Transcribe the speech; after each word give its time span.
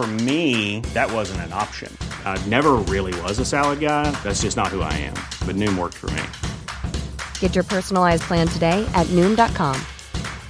For 0.00 0.06
me, 0.24 0.80
that 0.94 1.12
wasn't 1.12 1.42
an 1.42 1.52
option. 1.52 1.94
I 2.24 2.42
never 2.48 2.80
really 2.88 3.12
was 3.20 3.38
a 3.38 3.44
salad 3.44 3.80
guy. 3.80 4.10
That's 4.24 4.40
just 4.40 4.56
not 4.56 4.68
who 4.68 4.80
I 4.80 4.94
am. 4.94 5.12
But 5.44 5.56
Noom 5.56 5.76
worked 5.76 5.98
for 6.00 6.08
me. 6.16 6.22
Get 7.38 7.54
your 7.54 7.64
personalized 7.64 8.22
plan 8.22 8.48
today 8.48 8.80
at 8.94 9.06
Noom.com. 9.08 9.76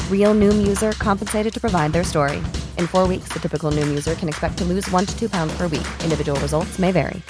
Real 0.08 0.36
Noom 0.36 0.64
user 0.68 0.92
compensated 1.02 1.52
to 1.52 1.60
provide 1.60 1.90
their 1.92 2.04
story. 2.04 2.36
In 2.78 2.86
four 2.86 3.08
weeks, 3.08 3.30
the 3.32 3.40
typical 3.40 3.72
Noom 3.72 3.88
user 3.88 4.14
can 4.14 4.28
expect 4.28 4.56
to 4.58 4.64
lose 4.64 4.88
one 4.92 5.04
to 5.04 5.18
two 5.18 5.28
pounds 5.28 5.52
per 5.58 5.66
week. 5.66 5.88
Individual 6.04 6.38
results 6.40 6.78
may 6.78 6.92
vary. 6.92 7.20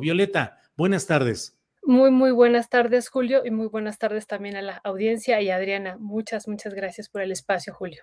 Violeta, 0.00 0.52
buenas 0.78 1.04
tardes. 1.04 1.52
Muy, 1.84 2.10
muy 2.10 2.32
buenas 2.32 2.70
tardes, 2.70 3.10
Julio, 3.10 3.44
y 3.44 3.50
muy 3.50 3.66
buenas 3.66 3.98
tardes 3.98 4.26
también 4.26 4.56
a 4.56 4.62
la 4.62 4.80
audiencia 4.82 5.42
y 5.42 5.50
a 5.50 5.56
Adriana. 5.56 5.98
Muchas, 6.00 6.48
muchas 6.48 6.72
gracias 6.72 7.10
por 7.10 7.20
el 7.20 7.32
espacio, 7.32 7.74
Julio. 7.74 8.02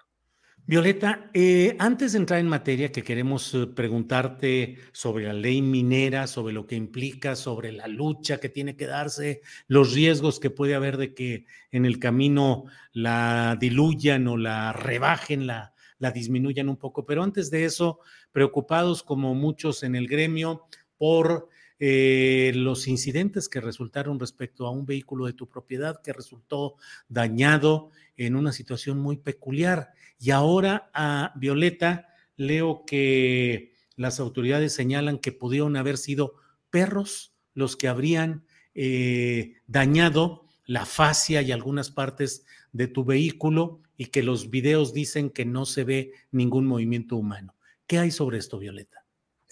Violeta, 0.68 1.30
eh, 1.34 1.76
antes 1.80 2.14
de 2.14 2.20
entrar 2.20 2.40
en 2.40 2.48
materia 2.48 2.92
que 2.92 3.04
queremos 3.04 3.54
eh, 3.54 3.68
preguntarte 3.68 4.78
sobre 4.94 5.26
la 5.26 5.34
ley 5.34 5.62
minera, 5.62 6.28
sobre 6.28 6.54
lo 6.54 6.66
que 6.66 6.76
implica, 6.76 7.36
sobre 7.36 7.72
la 7.72 7.88
lucha 7.88 8.40
que 8.40 8.48
tiene 8.48 8.76
que 8.76 8.86
darse, 8.86 9.42
los 9.68 9.94
riesgos 9.94 10.40
que 10.40 10.50
puede 10.50 10.76
haber 10.76 10.98
de 10.98 11.14
que 11.14 11.46
en 11.72 11.86
el 11.86 12.00
camino 12.00 12.66
la 12.94 13.58
diluyan 13.60 14.28
o 14.28 14.38
la 14.38 14.72
rebajen, 14.72 15.48
la, 15.48 15.74
la 15.98 16.12
disminuyan 16.12 16.70
un 16.70 16.78
poco. 16.78 17.06
Pero 17.06 17.24
antes 17.24 17.50
de 17.50 17.66
eso, 17.66 18.00
preocupados 18.32 19.04
como 19.04 19.34
muchos 19.36 19.84
en 19.84 19.96
el 19.96 20.08
gremio 20.08 20.68
por 20.98 21.50
eh, 21.84 22.52
los 22.54 22.88
incidentes 22.88 23.50
que 23.50 23.60
resultaron 23.60 24.20
respecto 24.20 24.68
a 24.68 24.70
un 24.70 24.86
vehículo 24.86 25.26
de 25.26 25.34
tu 25.34 25.50
propiedad 25.50 26.00
que 26.04 26.14
resultó 26.14 26.76
dañado 27.10 27.90
en 28.18 28.36
una 28.36 28.52
situación 28.52 29.00
muy 29.00 29.18
peculiar. 29.18 29.90
Y 30.20 30.30
ahora 30.30 30.92
a 30.94 31.34
Violeta 31.38 32.10
leo 32.38 32.84
que 32.86 33.74
las 33.96 34.20
autoridades 34.20 34.74
señalan 34.74 35.18
que 35.18 35.32
pudieron 35.32 35.76
haber 35.76 35.98
sido 35.98 36.36
perros 36.70 37.34
los 37.56 37.76
que 37.76 37.88
habrían 37.88 38.46
eh, 38.76 39.56
dañado 39.66 40.46
la 40.68 40.86
fascia 40.86 41.42
y 41.42 41.52
algunas 41.52 41.90
partes 41.90 42.46
de 42.74 42.90
tu 42.90 43.06
vehículo 43.06 43.82
y 43.98 44.06
que 44.06 44.22
los 44.22 44.52
videos 44.52 44.94
dicen 44.94 45.32
que 45.32 45.46
no 45.46 45.66
se 45.66 45.84
ve 45.84 46.14
ningún 46.30 46.68
movimiento 46.68 47.16
humano. 47.16 47.56
¿Qué 47.88 47.98
hay 47.98 48.12
sobre 48.12 48.38
esto, 48.38 48.60
Violeta? 48.60 49.01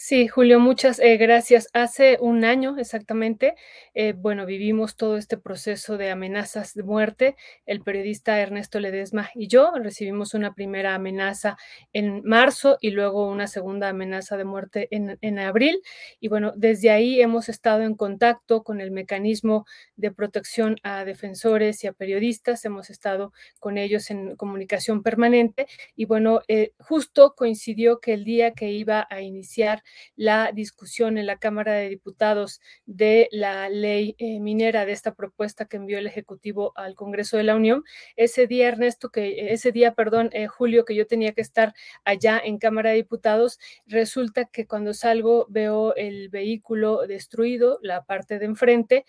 Sí, 0.01 0.29
Julio, 0.29 0.61
muchas 0.61 0.97
eh, 0.99 1.17
gracias. 1.17 1.67
Hace 1.73 2.17
un 2.21 2.45
año 2.45 2.77
exactamente, 2.77 3.55
eh, 3.93 4.13
bueno, 4.13 4.45
vivimos 4.45 4.95
todo 4.95 5.17
este 5.17 5.35
proceso 5.37 5.97
de 5.97 6.09
amenazas 6.09 6.73
de 6.73 6.83
muerte. 6.83 7.35
El 7.65 7.81
periodista 7.81 8.39
Ernesto 8.39 8.79
Ledesma 8.79 9.29
y 9.35 9.47
yo 9.49 9.73
recibimos 9.75 10.33
una 10.33 10.53
primera 10.53 10.95
amenaza 10.95 11.57
en 11.91 12.21
marzo 12.23 12.77
y 12.79 12.91
luego 12.91 13.27
una 13.27 13.47
segunda 13.47 13.89
amenaza 13.89 14.37
de 14.37 14.45
muerte 14.45 14.87
en, 14.91 15.17
en 15.19 15.37
abril. 15.37 15.81
Y 16.21 16.29
bueno, 16.29 16.53
desde 16.55 16.91
ahí 16.91 17.19
hemos 17.19 17.49
estado 17.49 17.81
en 17.81 17.95
contacto 17.95 18.63
con 18.63 18.79
el 18.79 18.91
mecanismo 18.91 19.65
de 19.97 20.11
protección 20.11 20.77
a 20.81 21.03
defensores 21.03 21.83
y 21.83 21.87
a 21.87 21.91
periodistas. 21.91 22.63
Hemos 22.63 22.89
estado 22.89 23.33
con 23.59 23.77
ellos 23.77 24.09
en 24.11 24.37
comunicación 24.37 25.03
permanente. 25.03 25.67
Y 25.97 26.05
bueno, 26.05 26.39
eh, 26.47 26.71
justo 26.79 27.35
coincidió 27.35 27.99
que 27.99 28.13
el 28.13 28.23
día 28.23 28.53
que 28.53 28.71
iba 28.71 29.05
a 29.09 29.19
iniciar 29.19 29.83
la 30.15 30.51
discusión 30.53 31.17
en 31.17 31.25
la 31.25 31.37
Cámara 31.37 31.73
de 31.73 31.89
Diputados 31.89 32.61
de 32.85 33.29
la 33.31 33.69
ley 33.69 34.15
eh, 34.17 34.39
minera, 34.39 34.85
de 34.85 34.91
esta 34.91 35.13
propuesta 35.13 35.65
que 35.65 35.77
envió 35.77 35.97
el 35.97 36.07
Ejecutivo 36.07 36.73
al 36.75 36.95
Congreso 36.95 37.37
de 37.37 37.43
la 37.43 37.55
Unión. 37.55 37.83
Ese 38.15 38.47
día, 38.47 38.67
Ernesto, 38.67 39.09
que 39.09 39.53
ese 39.53 39.71
día, 39.71 39.93
perdón, 39.93 40.29
eh, 40.33 40.47
Julio, 40.47 40.85
que 40.85 40.95
yo 40.95 41.07
tenía 41.07 41.33
que 41.33 41.41
estar 41.41 41.73
allá 42.05 42.41
en 42.43 42.57
Cámara 42.57 42.91
de 42.91 42.97
Diputados, 42.97 43.59
resulta 43.85 44.45
que 44.45 44.67
cuando 44.67 44.93
salgo 44.93 45.45
veo 45.49 45.95
el 45.95 46.29
vehículo 46.29 47.07
destruido, 47.07 47.79
la 47.81 48.03
parte 48.03 48.39
de 48.39 48.45
enfrente, 48.45 49.05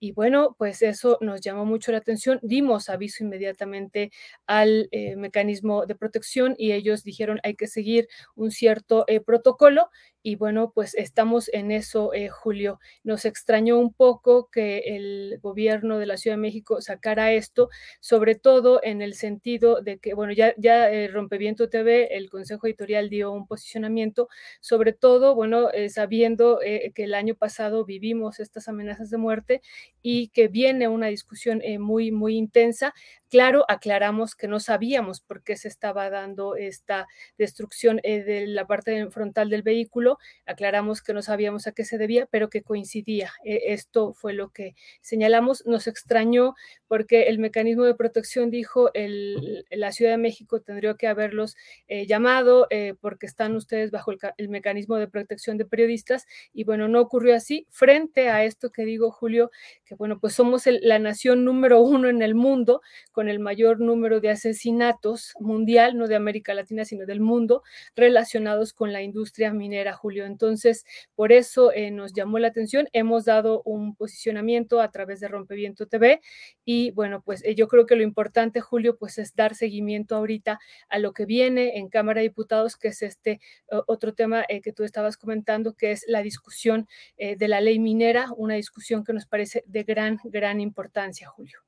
y 0.00 0.12
bueno, 0.12 0.54
pues 0.58 0.82
eso 0.82 1.16
nos 1.22 1.40
llamó 1.40 1.64
mucho 1.64 1.90
la 1.90 1.98
atención. 1.98 2.38
Dimos 2.42 2.90
aviso 2.90 3.24
inmediatamente 3.24 4.10
al 4.46 4.88
eh, 4.90 5.16
mecanismo 5.16 5.86
de 5.86 5.94
protección 5.94 6.54
y 6.58 6.72
ellos 6.72 7.04
dijeron 7.04 7.40
hay 7.42 7.54
que 7.54 7.68
seguir 7.68 8.08
un 8.34 8.50
cierto 8.50 9.06
protocolo. 9.24 9.88
Y 10.26 10.36
bueno, 10.36 10.72
pues 10.74 10.94
estamos 10.94 11.50
en 11.52 11.70
eso, 11.70 12.14
eh, 12.14 12.30
Julio. 12.30 12.80
Nos 13.02 13.26
extrañó 13.26 13.78
un 13.78 13.92
poco 13.92 14.48
que 14.50 14.78
el 14.96 15.38
gobierno 15.42 15.98
de 15.98 16.06
la 16.06 16.16
Ciudad 16.16 16.36
de 16.38 16.40
México 16.40 16.80
sacara 16.80 17.32
esto, 17.32 17.68
sobre 18.00 18.34
todo 18.34 18.80
en 18.82 19.02
el 19.02 19.12
sentido 19.12 19.82
de 19.82 19.98
que, 19.98 20.14
bueno, 20.14 20.32
ya, 20.32 20.54
ya 20.56 20.88
Rompeviento 21.08 21.68
TV, 21.68 22.16
el 22.16 22.30
Consejo 22.30 22.66
Editorial 22.66 23.10
dio 23.10 23.32
un 23.32 23.46
posicionamiento, 23.46 24.28
sobre 24.62 24.94
todo, 24.94 25.34
bueno, 25.34 25.68
sabiendo 25.90 26.58
que 26.60 27.04
el 27.04 27.12
año 27.14 27.34
pasado 27.34 27.84
vivimos 27.84 28.40
estas 28.40 28.66
amenazas 28.66 29.10
de 29.10 29.18
muerte 29.18 29.60
y 30.02 30.28
que 30.28 30.48
viene 30.48 30.88
una 30.88 31.08
discusión 31.08 31.60
eh, 31.62 31.78
muy, 31.78 32.12
muy 32.12 32.36
intensa. 32.36 32.94
Claro, 33.34 33.64
aclaramos 33.66 34.36
que 34.36 34.46
no 34.46 34.60
sabíamos 34.60 35.20
por 35.20 35.42
qué 35.42 35.56
se 35.56 35.66
estaba 35.66 36.08
dando 36.08 36.54
esta 36.54 37.08
destrucción 37.36 37.98
eh, 38.04 38.22
de 38.22 38.46
la 38.46 38.64
parte 38.64 39.10
frontal 39.10 39.50
del 39.50 39.64
vehículo, 39.64 40.18
aclaramos 40.46 41.02
que 41.02 41.12
no 41.12 41.20
sabíamos 41.20 41.66
a 41.66 41.72
qué 41.72 41.84
se 41.84 41.98
debía, 41.98 42.26
pero 42.30 42.48
que 42.48 42.62
coincidía. 42.62 43.32
Eh, 43.44 43.72
esto 43.72 44.12
fue 44.12 44.34
lo 44.34 44.50
que 44.50 44.76
señalamos. 45.00 45.66
Nos 45.66 45.88
extrañó 45.88 46.54
porque 46.86 47.22
el 47.22 47.40
mecanismo 47.40 47.82
de 47.82 47.96
protección 47.96 48.50
dijo 48.50 48.94
el, 48.94 49.66
la 49.68 49.90
Ciudad 49.90 50.12
de 50.12 50.18
México 50.18 50.60
tendría 50.60 50.94
que 50.94 51.08
haberlos 51.08 51.56
llamado 51.88 52.68
porque 53.00 53.26
están 53.26 53.56
ustedes 53.56 53.90
bajo 53.90 54.12
el, 54.12 54.18
el 54.36 54.48
mecanismo 54.48 54.94
de 54.94 55.08
protección 55.08 55.58
de 55.58 55.64
periodistas 55.64 56.24
y 56.52 56.62
bueno, 56.62 56.86
no 56.86 57.00
ocurrió 57.00 57.34
así. 57.34 57.66
Frente 57.70 58.28
a 58.28 58.44
esto 58.44 58.70
que 58.70 58.84
digo, 58.84 59.10
Julio, 59.10 59.50
que 59.84 59.96
bueno, 59.96 60.20
pues 60.20 60.34
somos 60.34 60.66
la 60.66 61.00
nación 61.00 61.44
número 61.44 61.80
uno 61.80 62.08
en 62.08 62.22
el 62.22 62.36
mundo 62.36 62.80
con 63.10 63.23
el 63.28 63.38
mayor 63.38 63.80
número 63.80 64.20
de 64.20 64.30
asesinatos 64.30 65.32
mundial, 65.40 65.96
no 65.96 66.08
de 66.08 66.16
América 66.16 66.54
Latina, 66.54 66.84
sino 66.84 67.06
del 67.06 67.20
mundo, 67.20 67.62
relacionados 67.96 68.72
con 68.72 68.92
la 68.92 69.02
industria 69.02 69.52
minera, 69.52 69.92
Julio. 69.92 70.26
Entonces, 70.26 70.84
por 71.14 71.32
eso 71.32 71.72
eh, 71.72 71.90
nos 71.90 72.12
llamó 72.12 72.38
la 72.38 72.48
atención. 72.48 72.88
Hemos 72.92 73.24
dado 73.24 73.62
un 73.64 73.94
posicionamiento 73.94 74.80
a 74.80 74.90
través 74.90 75.20
de 75.20 75.28
Rompeviento 75.28 75.86
TV 75.86 76.20
y 76.64 76.90
bueno, 76.92 77.22
pues 77.22 77.44
eh, 77.44 77.54
yo 77.54 77.68
creo 77.68 77.86
que 77.86 77.96
lo 77.96 78.02
importante, 78.02 78.60
Julio, 78.60 78.96
pues 78.96 79.18
es 79.18 79.34
dar 79.34 79.54
seguimiento 79.54 80.16
ahorita 80.16 80.58
a 80.88 80.98
lo 80.98 81.12
que 81.12 81.26
viene 81.26 81.78
en 81.78 81.88
Cámara 81.88 82.20
de 82.20 82.28
Diputados, 82.28 82.76
que 82.76 82.88
es 82.88 83.02
este 83.02 83.40
otro 83.86 84.14
tema 84.14 84.44
eh, 84.48 84.60
que 84.60 84.72
tú 84.72 84.84
estabas 84.84 85.16
comentando, 85.16 85.74
que 85.74 85.92
es 85.92 86.04
la 86.08 86.22
discusión 86.22 86.88
de 87.18 87.48
la 87.48 87.60
ley 87.60 87.78
minera, 87.78 88.28
una 88.36 88.54
discusión 88.54 89.04
que 89.04 89.12
nos 89.12 89.26
parece 89.26 89.64
de 89.66 89.82
gran, 89.84 90.18
gran 90.24 90.60
importancia, 90.60 91.28
Julio. 91.28 91.64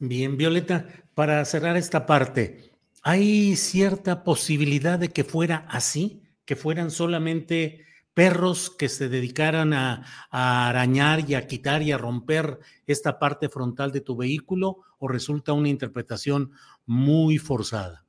Bien, 0.00 0.36
Violeta, 0.36 0.86
para 1.14 1.44
cerrar 1.44 1.76
esta 1.76 2.06
parte, 2.06 2.70
¿hay 3.02 3.56
cierta 3.56 4.22
posibilidad 4.22 4.98
de 4.98 5.08
que 5.08 5.24
fuera 5.24 5.66
así? 5.68 6.22
Que 6.44 6.54
fueran 6.54 6.92
solamente 6.92 7.84
perros 8.14 8.70
que 8.70 8.88
se 8.88 9.08
dedicaran 9.08 9.72
a, 9.72 10.04
arañar 10.30 11.28
y 11.28 11.34
a 11.34 11.46
quitar 11.46 11.82
y 11.82 11.92
a 11.92 11.98
romper 11.98 12.58
esta 12.86 13.18
parte 13.18 13.48
frontal 13.48 13.92
de 13.92 14.00
tu 14.00 14.16
vehículo 14.16 14.78
o 14.98 15.08
resulta 15.08 15.52
una 15.52 15.68
interpretación 15.68 16.52
muy 16.84 17.38
forzada? 17.38 18.04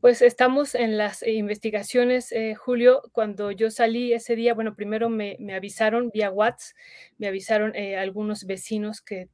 Pues 0.00 0.22
estamos 0.22 0.74
en 0.74 0.96
las 0.96 1.24
investigaciones, 1.26 2.32
eh, 2.32 2.54
Julio. 2.54 3.02
Cuando 3.12 3.50
yo 3.50 3.70
salí 3.70 4.12
ese 4.12 4.34
día, 4.34 4.54
bueno, 4.54 4.74
primero 4.74 5.10
me, 5.10 5.36
avisaron 5.54 6.10
vía 6.12 6.30
WhatsApp, 6.30 6.76
me 7.18 7.28
avisaron 7.28 7.76
eh, 7.76 7.96
algunos 7.96 8.46
vecinos 8.46 9.00
que, 9.00 9.28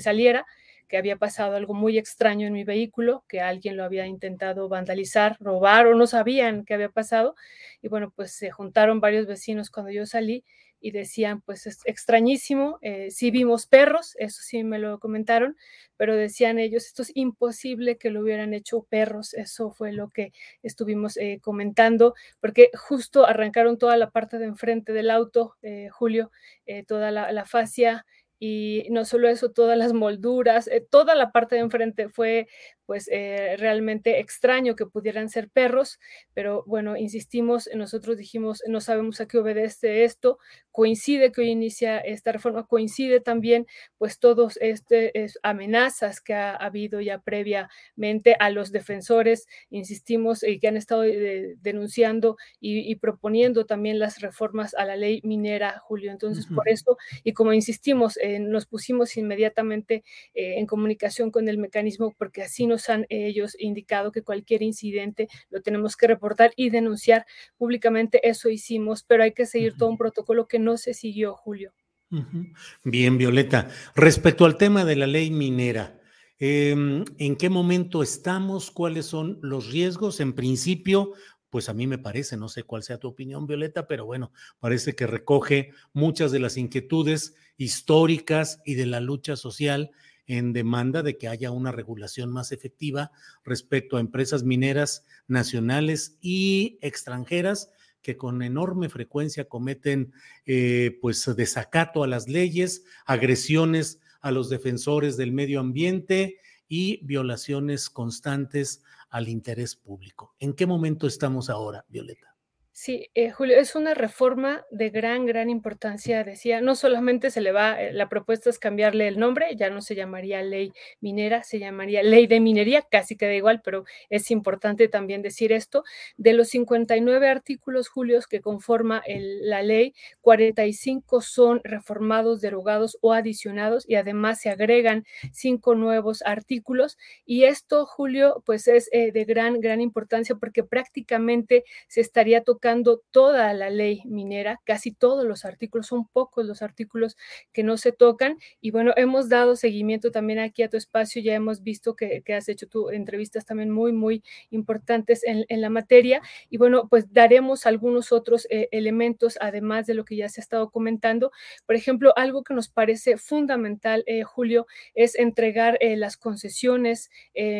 saliera, 0.00 0.46
que 0.88 0.96
había 0.96 1.16
pasado 1.16 1.56
algo 1.56 1.74
muy 1.74 1.98
extraño 1.98 2.46
en 2.46 2.52
mi 2.52 2.64
vehículo, 2.64 3.24
que 3.28 3.40
alguien 3.40 3.76
lo 3.76 3.84
había 3.84 4.06
intentado 4.06 4.68
vandalizar, 4.68 5.36
robar 5.40 5.86
o 5.86 5.94
no 5.94 6.06
sabían 6.06 6.64
qué 6.64 6.74
había 6.74 6.88
pasado. 6.90 7.34
Y 7.82 7.88
bueno, 7.88 8.12
pues 8.14 8.32
se 8.32 8.50
juntaron 8.50 9.00
varios 9.00 9.26
vecinos 9.26 9.70
cuando 9.70 9.92
yo 9.92 10.06
salí 10.06 10.44
y 10.80 10.90
decían, 10.90 11.40
pues 11.40 11.66
es 11.66 11.80
extrañísimo, 11.86 12.78
eh, 12.82 13.10
sí 13.10 13.30
vimos 13.30 13.66
perros, 13.66 14.14
eso 14.18 14.42
sí 14.42 14.64
me 14.64 14.78
lo 14.78 14.98
comentaron, 15.00 15.56
pero 15.96 16.14
decían 16.14 16.58
ellos, 16.58 16.84
esto 16.84 17.00
es 17.00 17.10
imposible 17.14 17.96
que 17.96 18.10
lo 18.10 18.20
hubieran 18.20 18.52
hecho 18.52 18.82
perros, 18.90 19.32
eso 19.32 19.70
fue 19.70 19.92
lo 19.92 20.10
que 20.10 20.32
estuvimos 20.62 21.16
eh, 21.16 21.38
comentando, 21.40 22.14
porque 22.38 22.70
justo 22.74 23.24
arrancaron 23.26 23.78
toda 23.78 23.96
la 23.96 24.10
parte 24.10 24.38
de 24.38 24.44
enfrente 24.44 24.92
del 24.92 25.10
auto, 25.10 25.56
eh, 25.62 25.88
Julio, 25.90 26.30
eh, 26.66 26.84
toda 26.84 27.10
la, 27.10 27.32
la 27.32 27.46
fascia, 27.46 28.04
y 28.44 28.86
no 28.90 29.06
solo 29.06 29.28
eso, 29.28 29.50
todas 29.52 29.78
las 29.78 29.94
molduras, 29.94 30.68
eh, 30.68 30.86
toda 30.88 31.14
la 31.14 31.32
parte 31.32 31.54
de 31.54 31.62
enfrente 31.62 32.10
fue 32.10 32.46
pues 32.86 33.08
eh, 33.10 33.56
realmente 33.58 34.20
extraño 34.20 34.76
que 34.76 34.86
pudieran 34.86 35.28
ser 35.28 35.48
perros, 35.50 35.98
pero 36.34 36.64
bueno, 36.66 36.96
insistimos, 36.96 37.68
nosotros 37.74 38.16
dijimos, 38.16 38.62
no 38.66 38.80
sabemos 38.80 39.20
a 39.20 39.26
qué 39.26 39.38
obedece 39.38 40.04
esto, 40.04 40.38
coincide 40.70 41.32
que 41.32 41.42
hoy 41.42 41.50
inicia 41.50 41.98
esta 41.98 42.32
reforma, 42.32 42.66
coincide 42.66 43.20
también 43.20 43.66
pues 43.96 44.18
todos 44.18 44.58
estas 44.60 45.38
amenazas 45.42 46.20
que 46.20 46.34
ha 46.34 46.56
habido 46.56 47.00
ya 47.00 47.20
previamente 47.20 48.36
a 48.38 48.50
los 48.50 48.72
defensores, 48.72 49.46
insistimos, 49.70 50.42
y 50.42 50.58
que 50.58 50.68
han 50.68 50.76
estado 50.76 51.04
eh, 51.04 51.54
denunciando 51.60 52.36
y, 52.60 52.90
y, 52.90 52.96
proponiendo 52.96 53.66
también 53.66 53.98
las 53.98 54.20
reformas 54.20 54.74
a 54.74 54.84
la 54.84 54.96
ley 54.96 55.20
minera, 55.22 55.78
Julio. 55.78 56.10
Entonces, 56.10 56.46
uh 56.46 56.50
-huh. 56.50 56.54
por 56.56 56.68
eso, 56.68 56.96
y 57.22 57.32
como 57.32 57.52
insistimos, 57.52 58.16
eh, 58.18 58.38
nos 58.40 58.66
pusimos 58.66 59.16
inmediatamente 59.16 60.02
en 60.34 60.66
comunicación 60.66 61.30
con 61.30 61.48
el 61.48 61.58
mecanismo 61.58 62.14
porque 62.18 62.42
así 62.42 62.66
nos 62.66 62.73
han 62.88 63.06
ellos 63.08 63.56
indicado 63.58 64.12
que 64.12 64.22
cualquier 64.22 64.62
incidente 64.62 65.28
lo 65.50 65.62
tenemos 65.62 65.96
que 65.96 66.06
reportar 66.06 66.52
y 66.56 66.70
denunciar 66.70 67.26
públicamente. 67.56 68.20
Eso 68.28 68.48
hicimos, 68.50 69.02
pero 69.02 69.22
hay 69.22 69.32
que 69.32 69.46
seguir 69.46 69.72
uh 69.72 69.74
-huh. 69.74 69.78
todo 69.78 69.90
un 69.90 69.98
protocolo 69.98 70.46
que 70.46 70.58
no 70.58 70.76
se 70.76 70.94
siguió, 70.94 71.34
Julio. 71.34 71.72
Uh 72.10 72.18
-huh. 72.18 72.54
Bien, 72.84 73.18
Violeta. 73.18 73.68
Respecto 73.94 74.44
al 74.44 74.56
tema 74.56 74.84
de 74.84 74.96
la 74.96 75.06
ley 75.06 75.30
minera, 75.30 76.00
eh, 76.38 76.74
¿en 77.18 77.36
qué 77.36 77.48
momento 77.48 78.02
estamos? 78.02 78.70
¿Cuáles 78.70 79.06
son 79.06 79.38
los 79.42 79.70
riesgos? 79.70 80.20
En 80.20 80.32
principio, 80.32 81.12
pues 81.54 81.68
a 81.68 81.74
mí 81.74 81.86
me 81.86 81.98
parece, 81.98 82.36
no 82.36 82.48
sé 82.48 82.64
cuál 82.64 82.82
sea 82.82 82.98
tu 82.98 83.06
opinión, 83.06 83.46
Violeta, 83.46 83.86
pero 83.86 84.04
bueno, 84.04 84.32
parece 84.58 84.96
que 84.96 85.06
recoge 85.06 85.70
muchas 85.92 86.32
de 86.32 86.40
las 86.40 86.56
inquietudes 86.56 87.36
históricas 87.56 88.60
y 88.64 88.74
de 88.74 88.86
la 88.86 88.98
lucha 88.98 89.36
social 89.36 89.92
en 90.26 90.52
demanda 90.52 91.02
de 91.02 91.18
que 91.18 91.28
haya 91.28 91.50
una 91.50 91.72
regulación 91.72 92.30
más 92.30 92.52
efectiva 92.52 93.12
respecto 93.44 93.96
a 93.96 94.00
empresas 94.00 94.42
mineras 94.42 95.04
nacionales 95.26 96.18
y 96.20 96.78
extranjeras 96.80 97.70
que 98.02 98.16
con 98.16 98.42
enorme 98.42 98.88
frecuencia 98.88 99.48
cometen 99.48 100.12
eh, 100.44 100.98
pues 101.00 101.24
desacato 101.36 102.04
a 102.04 102.06
las 102.06 102.28
leyes, 102.28 102.84
agresiones 103.06 104.00
a 104.20 104.30
los 104.30 104.50
defensores 104.50 105.16
del 105.16 105.32
medio 105.32 105.60
ambiente 105.60 106.38
y 106.68 107.04
violaciones 107.04 107.90
constantes 107.90 108.82
al 109.10 109.28
interés 109.28 109.76
público. 109.76 110.34
¿En 110.38 110.54
qué 110.54 110.66
momento 110.66 111.06
estamos 111.06 111.48
ahora, 111.48 111.84
Violeta? 111.88 112.33
Sí, 112.76 113.08
eh, 113.14 113.30
Julio, 113.30 113.56
es 113.56 113.76
una 113.76 113.94
reforma 113.94 114.66
de 114.72 114.90
gran, 114.90 115.26
gran 115.26 115.48
importancia, 115.48 116.24
decía, 116.24 116.60
no 116.60 116.74
solamente 116.74 117.30
se 117.30 117.40
le 117.40 117.52
va, 117.52 117.80
eh, 117.80 117.92
la 117.92 118.08
propuesta 118.08 118.50
es 118.50 118.58
cambiarle 118.58 119.06
el 119.06 119.16
nombre, 119.16 119.54
ya 119.54 119.70
no 119.70 119.80
se 119.80 119.94
llamaría 119.94 120.42
ley 120.42 120.72
minera, 121.00 121.44
se 121.44 121.60
llamaría 121.60 122.02
ley 122.02 122.26
de 122.26 122.40
minería, 122.40 122.82
casi 122.82 123.14
queda 123.14 123.32
igual, 123.32 123.62
pero 123.62 123.84
es 124.10 124.28
importante 124.32 124.88
también 124.88 125.22
decir 125.22 125.52
esto, 125.52 125.84
de 126.16 126.32
los 126.32 126.48
59 126.48 127.28
artículos, 127.28 127.88
Julio, 127.88 128.18
que 128.28 128.40
conforma 128.40 129.04
la 129.06 129.62
ley, 129.62 129.94
45 130.20 131.20
son 131.20 131.60
reformados, 131.62 132.40
derogados 132.40 132.98
o 133.02 133.12
adicionados 133.12 133.88
y 133.88 133.94
además 133.94 134.40
se 134.40 134.50
agregan 134.50 135.04
cinco 135.32 135.76
nuevos 135.76 136.22
artículos 136.26 136.98
y 137.24 137.44
esto, 137.44 137.86
Julio, 137.86 138.42
pues 138.44 138.66
es 138.66 138.88
eh, 138.90 139.12
de 139.12 139.24
gran, 139.24 139.60
gran 139.60 139.80
importancia 139.80 140.34
porque 140.34 140.64
prácticamente 140.64 141.62
se 141.86 142.00
estaría 142.00 142.42
tocando 142.42 142.63
toda 143.10 143.52
la 143.52 143.70
ley 143.70 144.02
minera, 144.06 144.60
casi 144.64 144.92
todos 144.92 145.24
los 145.24 145.44
artículos, 145.44 145.86
son 145.86 146.06
pocos 146.06 146.46
los 146.46 146.62
artículos 146.62 147.16
que 147.52 147.62
no 147.62 147.76
se 147.76 147.92
tocan. 147.92 148.38
Y 148.60 148.70
bueno, 148.70 148.92
hemos 148.96 149.28
dado 149.28 149.56
seguimiento 149.56 150.10
también 150.10 150.38
aquí 150.38 150.62
a 150.62 150.70
tu 150.70 150.76
espacio, 150.76 151.20
ya 151.22 151.34
hemos 151.34 151.62
visto 151.62 151.94
que, 151.94 152.22
has 152.34 152.48
hecho 152.48 152.66
tu 152.66 152.90
entrevistas 152.90 153.44
también 153.44 153.70
muy, 153.70 153.92
muy 153.92 154.22
importantes 154.50 155.22
en, 155.24 155.44
la 155.48 155.70
materia. 155.70 156.22
Y 156.50 156.56
bueno, 156.56 156.88
pues 156.88 157.12
daremos 157.12 157.66
algunos 157.66 158.12
otros 158.12 158.46
eh, 158.50 158.68
elementos, 158.72 159.38
además 159.40 159.86
de 159.86 159.94
lo 159.94 160.04
que 160.04 160.16
ya 160.16 160.28
se 160.28 160.40
ha 160.40 160.42
estado 160.42 160.70
comentando. 160.70 161.30
Por 161.66 161.76
ejemplo, 161.76 162.12
algo 162.16 162.42
que 162.42 162.54
nos 162.54 162.68
parece 162.68 163.18
fundamental, 163.18 164.04
eh, 164.06 164.22
Julio, 164.22 164.66
es 164.94 165.16
entregar 165.16 165.76
eh, 165.80 165.96
las 165.96 166.16
concesiones 166.16 167.10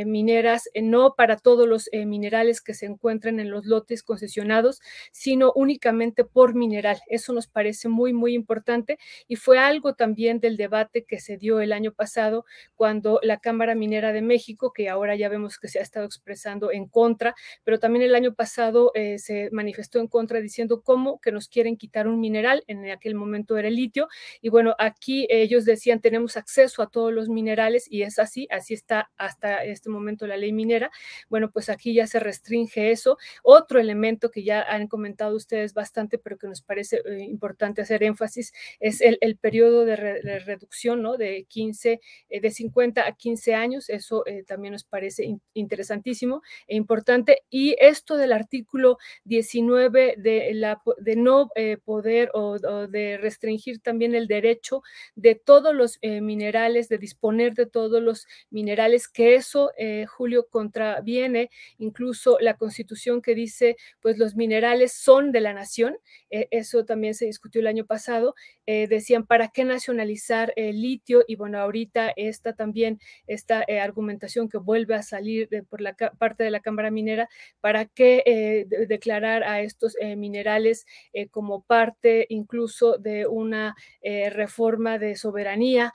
mineras, 0.07 0.69
no 0.75 1.15
para 1.17 1.37
todos 1.37 1.69
los 1.69 1.91
minerales 1.93 2.61
que 2.61 2.75
se 2.75 2.87
encuentran 2.87 3.41
en 3.41 3.51
los 3.51 3.67
lotes 3.67 4.03
concesionados, 4.03 4.81
sino 5.13 5.53
únicamente 5.55 6.25
por 6.25 6.55
mineral. 6.55 7.01
Eso 7.09 7.33
nos 7.33 7.47
parece 7.47 7.89
muy, 7.89 8.13
muy 8.13 8.35
importante 8.35 8.99
y 9.29 9.37
fue 9.37 9.59
algo 9.59 9.95
también 9.95 10.41
del 10.41 10.57
debate 10.57 11.05
que 11.05 11.21
se 11.21 11.37
dio 11.37 11.61
el 11.61 11.73
año 11.73 11.93
pasado 11.93 12.45
cuando 12.75 13.21
la 13.23 13.39
Cámara 13.39 13.75
Minera 13.75 14.13
de 14.13 14.23
México, 14.23 14.73
que 14.73 14.89
ahora 14.89 15.17
ya 15.17 15.29
vemos 15.29 15.59
que 15.59 15.69
se 15.69 15.79
ha 15.79 15.83
estado 15.83 16.07
expresando 16.07 16.71
en 16.73 16.87
contra, 16.87 17.35
pero 17.65 17.79
también 17.79 18.05
el 18.05 18.15
año 18.15 18.35
pasado 18.35 18.93
eh, 18.95 19.19
se 19.19 19.49
manifestó 19.53 20.01
en 20.01 20.09
contra 20.09 20.41
diciendo 20.41 20.83
cómo 20.83 21.21
que 21.21 21.33
nos 21.33 21.49
quieren 21.49 21.77
quitar 21.77 22.07
un 22.07 22.21
mineral, 22.21 22.65
en 22.67 22.91
aquel 22.91 23.15
momento 23.15 23.57
era 23.57 23.69
el 23.69 23.77
litio, 23.77 24.09
y 24.41 24.49
bueno, 24.49 24.75
aquí 24.79 25.27
ellos 25.31 25.65
decían 25.65 26.01
tenemos 26.01 26.37
acceso 26.37 26.83
a 26.83 26.89
todos 26.89 27.13
los 27.13 27.29
minerales 27.29 27.87
y 27.91 28.03
es 28.03 28.19
así, 28.19 28.47
así 28.51 28.75
está 28.75 29.11
hasta 29.17 29.65
este 29.65 29.91
momento 29.91 30.27
la 30.27 30.37
ley 30.37 30.53
minera. 30.53 30.91
Bueno, 31.29 31.51
pues 31.51 31.69
aquí 31.69 31.95
ya 31.95 32.07
se 32.07 32.21
restringe 32.21 32.91
eso. 32.91 33.19
Otro 33.43 33.81
elemento 33.81 34.31
que 34.31 34.43
ya 34.43 34.63
han 34.63 34.84
comentado 34.89 35.37
ustedes 35.37 35.75
bastante, 35.75 36.19
pero 36.19 36.39
que 36.39 36.47
nos 36.47 36.63
parece 36.63 37.03
eh, 37.05 37.21
importante 37.25 37.83
hacer 37.83 38.03
énfasis, 38.03 38.53
es 38.81 39.01
el, 39.01 39.37
periodo 39.37 39.85
de, 39.85 39.97
re, 39.97 40.39
reducción, 40.41 41.03
¿no? 41.03 41.17
De 41.17 41.45
15, 41.49 42.01
eh, 42.29 42.41
de 42.41 42.51
50 42.51 43.07
a 43.07 43.13
15 43.13 43.55
años, 43.55 43.91
eso 43.91 44.27
eh, 44.27 44.45
también 44.45 44.73
nos 44.73 44.85
parece 44.85 45.25
in, 45.25 45.41
interesantísimo 45.55 46.43
e 46.67 46.77
importante. 46.77 47.43
Y 47.51 47.77
esto 47.79 48.17
del 48.17 48.33
artículo 48.33 48.99
19 49.25 50.15
de, 50.19 50.55
la, 50.55 50.81
de 50.99 51.17
no 51.17 51.51
eh, 51.55 51.79
poder 51.85 52.31
o, 52.35 52.57
o, 52.57 52.87
de 52.89 53.19
restringir 53.19 53.81
también 53.81 54.15
el 54.15 54.27
derecho 54.27 54.83
de 55.15 55.35
todos 55.35 55.75
los 55.75 55.99
minerales, 56.03 56.89
de 56.89 56.99
disponer 56.99 57.55
de 57.55 57.67
todos 57.67 58.03
los 58.03 58.27
minerales, 58.51 59.09
que 59.09 59.35
eso, 59.35 59.71
Julio, 60.09 60.47
contraviene 60.49 61.51
incluso 61.79 62.39
la 62.41 62.55
constitución 62.55 63.23
que 63.23 63.35
dice, 63.35 63.77
pues 64.01 64.19
los 64.19 64.35
minerales 64.37 64.74
son 64.89 65.33
de 65.33 65.41
la 65.41 65.53
nación, 65.53 65.97
eh, 66.35 66.49
eso 66.51 66.85
también 66.85 67.15
se 67.15 67.27
discutió 67.27 67.61
el 67.61 67.69
año 67.69 67.87
pasado, 67.87 68.35
eh, 68.67 68.89
decían, 68.89 69.25
¿para 69.25 69.51
qué 69.51 69.65
nacionalizar 69.65 70.53
el 70.57 70.83
litio? 70.83 71.23
Y 71.29 71.37
bueno, 71.37 71.61
ahorita 71.61 72.13
esta 72.17 72.55
también, 72.55 72.99
esta 73.29 73.63
eh, 73.69 73.79
argumentación 73.79 74.49
que 74.49 74.59
vuelve 74.59 74.97
a 74.97 75.03
salir 75.05 75.49
por 75.71 75.81
la 75.81 75.95
parte 75.95 76.43
de 76.43 76.51
la 76.51 76.59
Cámara 76.59 76.91
Minera, 76.91 77.29
¿para 77.61 77.85
qué 77.85 78.67
de, 78.69 78.87
declarar 78.87 79.45
a 79.45 79.61
estos 79.61 79.97
minerales 80.17 80.87
como 81.31 81.63
parte 81.63 82.27
incluso 82.29 82.99
de 82.99 83.27
una 83.27 83.77
reforma 84.03 84.99
de 84.99 85.15
soberanía, 85.17 85.93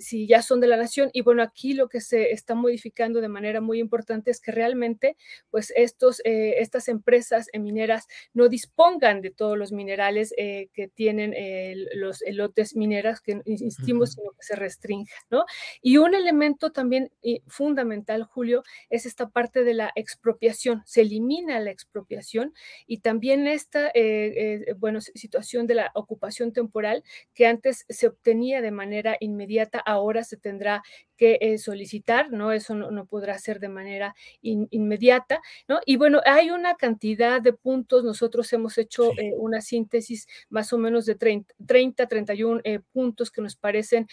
si 0.00 0.26
ya 0.26 0.42
son 0.42 0.60
de 0.60 0.66
la 0.66 0.76
nación? 0.76 1.10
Y 1.12 1.22
bueno, 1.22 1.42
aquí 1.42 1.72
lo 1.72 1.88
que 1.88 2.00
se 2.00 2.32
está 2.32 2.54
modificando 2.54 3.20
de 3.20 3.28
manera 3.28 3.60
muy 3.60 3.78
importante 3.78 4.30
es 4.30 4.40
que 4.40 4.52
realmente, 4.52 5.16
pues 5.50 5.72
estos, 5.76 6.20
estas 6.24 6.88
empresas 6.88 7.48
mineras 7.58 8.06
no 8.34 8.48
dispongan 8.48 9.22
de 9.22 9.30
todos 9.30 9.56
los 9.56 9.72
minerales 9.78 10.34
que 10.36 10.90
tienen 10.94 11.34
los 11.94 12.08
los 12.08 12.22
elotes 12.22 12.74
mineras, 12.74 13.20
que 13.20 13.42
insistimos, 13.44 14.12
sino 14.12 14.30
que 14.32 14.42
se 14.42 14.56
restrinja, 14.56 15.14
¿no? 15.30 15.44
Y 15.82 15.98
un 15.98 16.14
elemento 16.14 16.72
también 16.72 17.10
fundamental, 17.46 18.24
Julio, 18.24 18.62
es 18.88 19.06
esta 19.06 19.28
parte 19.28 19.62
de 19.62 19.74
la 19.74 19.92
expropiación. 19.94 20.82
Se 20.86 21.02
elimina 21.02 21.60
la 21.60 21.70
expropiación 21.70 22.54
y 22.86 22.98
también 23.00 23.46
esta, 23.46 23.88
eh, 23.88 24.62
eh, 24.64 24.74
bueno, 24.78 25.00
situación 25.00 25.66
de 25.66 25.74
la 25.74 25.90
ocupación 25.94 26.52
temporal 26.52 27.04
que 27.34 27.46
antes 27.46 27.84
se 27.88 28.06
obtenía 28.06 28.62
de 28.62 28.70
manera 28.70 29.16
inmediata, 29.20 29.78
ahora 29.78 30.24
se 30.24 30.36
tendrá 30.36 30.82
que 31.18 31.58
solicitar, 31.58 32.30
¿no? 32.30 32.52
Eso 32.52 32.74
no, 32.74 33.06
podrá 33.06 33.38
ser 33.38 33.60
de 33.60 33.68
manera 33.68 34.14
inmediata, 34.40 35.40
¿no? 35.68 35.80
Y 35.84 35.96
bueno, 35.96 36.20
hay 36.24 36.50
una 36.50 36.76
cantidad 36.76 37.42
de 37.42 37.52
puntos, 37.52 38.04
nosotros 38.04 38.50
hemos 38.52 38.78
hecho 38.78 39.10
una 39.36 39.60
síntesis 39.60 40.26
más 40.48 40.72
o 40.72 40.78
menos 40.78 41.04
de 41.04 41.16
30, 41.16 41.54
30 41.66 42.06
31 42.06 42.62
puntos 42.92 43.30
que 43.30 43.42
nos 43.42 43.56
parecen 43.56 44.06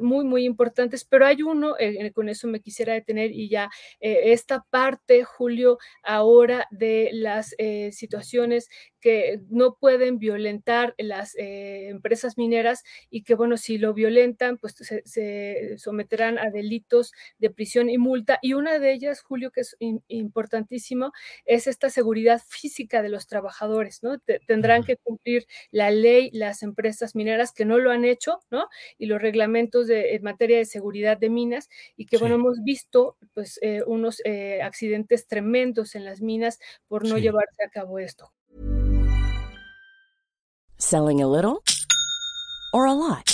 muy, 0.00 0.24
muy 0.24 0.44
importantes, 0.44 1.04
pero 1.04 1.26
hay 1.26 1.42
uno, 1.42 1.74
con 2.14 2.28
eso 2.28 2.48
me 2.48 2.60
quisiera 2.60 2.94
detener 2.94 3.32
y 3.32 3.48
ya 3.48 3.68
esta 4.00 4.64
parte, 4.70 5.24
Julio, 5.24 5.78
ahora 6.02 6.66
de 6.70 7.10
las 7.12 7.54
situaciones 7.90 8.68
que 9.04 9.42
no 9.50 9.76
pueden 9.78 10.18
violentar 10.18 10.94
las 10.96 11.34
eh, 11.36 11.88
empresas 11.88 12.38
mineras 12.38 12.84
y 13.10 13.22
que, 13.22 13.34
bueno, 13.34 13.58
si 13.58 13.76
lo 13.76 13.92
violentan, 13.92 14.56
pues 14.56 14.76
se, 14.76 15.76
someterán 15.76 16.38
a 16.38 16.43
delitos 16.50 17.12
de 17.38 17.50
prisión 17.50 17.90
y 17.90 17.98
multa. 17.98 18.38
Y 18.42 18.54
una 18.54 18.78
de 18.78 18.92
ellas, 18.92 19.22
Julio, 19.22 19.50
que 19.50 19.62
es 19.62 19.76
importantísimo, 20.08 21.12
es 21.44 21.66
esta 21.66 21.90
seguridad 21.90 22.40
física 22.46 23.02
de 23.02 23.08
los 23.08 23.26
trabajadores, 23.26 24.02
¿no? 24.02 24.18
tendrán 24.46 24.84
que 24.84 24.96
cumplir 24.96 25.46
la 25.70 25.90
ley 25.90 26.30
las 26.32 26.62
empresas 26.62 27.14
mineras 27.14 27.52
que 27.52 27.64
no 27.64 27.78
lo 27.78 27.90
han 27.90 28.04
hecho, 28.04 28.40
¿no? 28.50 28.68
Y 28.98 29.06
los 29.06 29.20
reglamentos 29.20 29.86
de, 29.86 30.14
en 30.14 30.22
materia 30.22 30.58
de 30.58 30.64
seguridad 30.64 31.18
de 31.18 31.30
minas 31.30 31.68
y 31.96 32.06
que, 32.06 32.18
bueno, 32.18 32.36
hemos 32.36 32.62
visto, 32.62 33.16
pues, 33.32 33.58
eh, 33.62 33.82
unos 33.86 34.20
eh, 34.24 34.62
accidentes 34.62 35.26
tremendos 35.26 35.94
en 35.94 36.04
las 36.04 36.20
minas 36.20 36.58
por 36.88 37.06
no 37.06 37.18
llevarse 37.18 37.64
a 37.64 37.70
cabo 37.70 37.98
esto. 37.98 38.32
Selling 40.76 41.22
a 41.22 41.26
little 41.26 41.62
or 42.72 42.86
a 42.86 42.92
lot? 42.92 43.33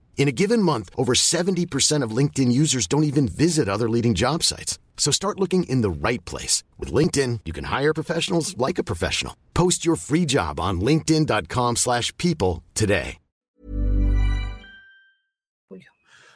In 0.17 0.27
a 0.27 0.31
given 0.31 0.61
month, 0.61 0.89
over 0.95 1.13
70% 1.13 2.03
of 2.03 2.15
LinkedIn 2.15 2.51
users 2.51 2.85
don't 2.87 3.03
even 3.03 3.27
visit 3.27 3.67
other 3.67 3.89
leading 3.89 4.13
job 4.13 4.43
sites. 4.43 4.77
So 4.95 5.11
start 5.11 5.39
looking 5.39 5.63
in 5.63 5.81
the 5.81 5.89
right 5.89 6.23
place. 6.25 6.63
With 6.77 6.93
LinkedIn, 6.93 7.39
you 7.43 7.53
can 7.53 7.65
hire 7.65 7.93
professionals 7.93 8.55
like 8.55 8.77
a 8.77 8.83
professional. 8.83 9.35
Post 9.55 9.83
your 9.83 9.95
free 9.95 10.25
job 10.27 10.59
on 10.59 10.79
linkedin.com 10.79 11.75
slash 11.77 12.15
people 12.17 12.63
today. 12.75 13.17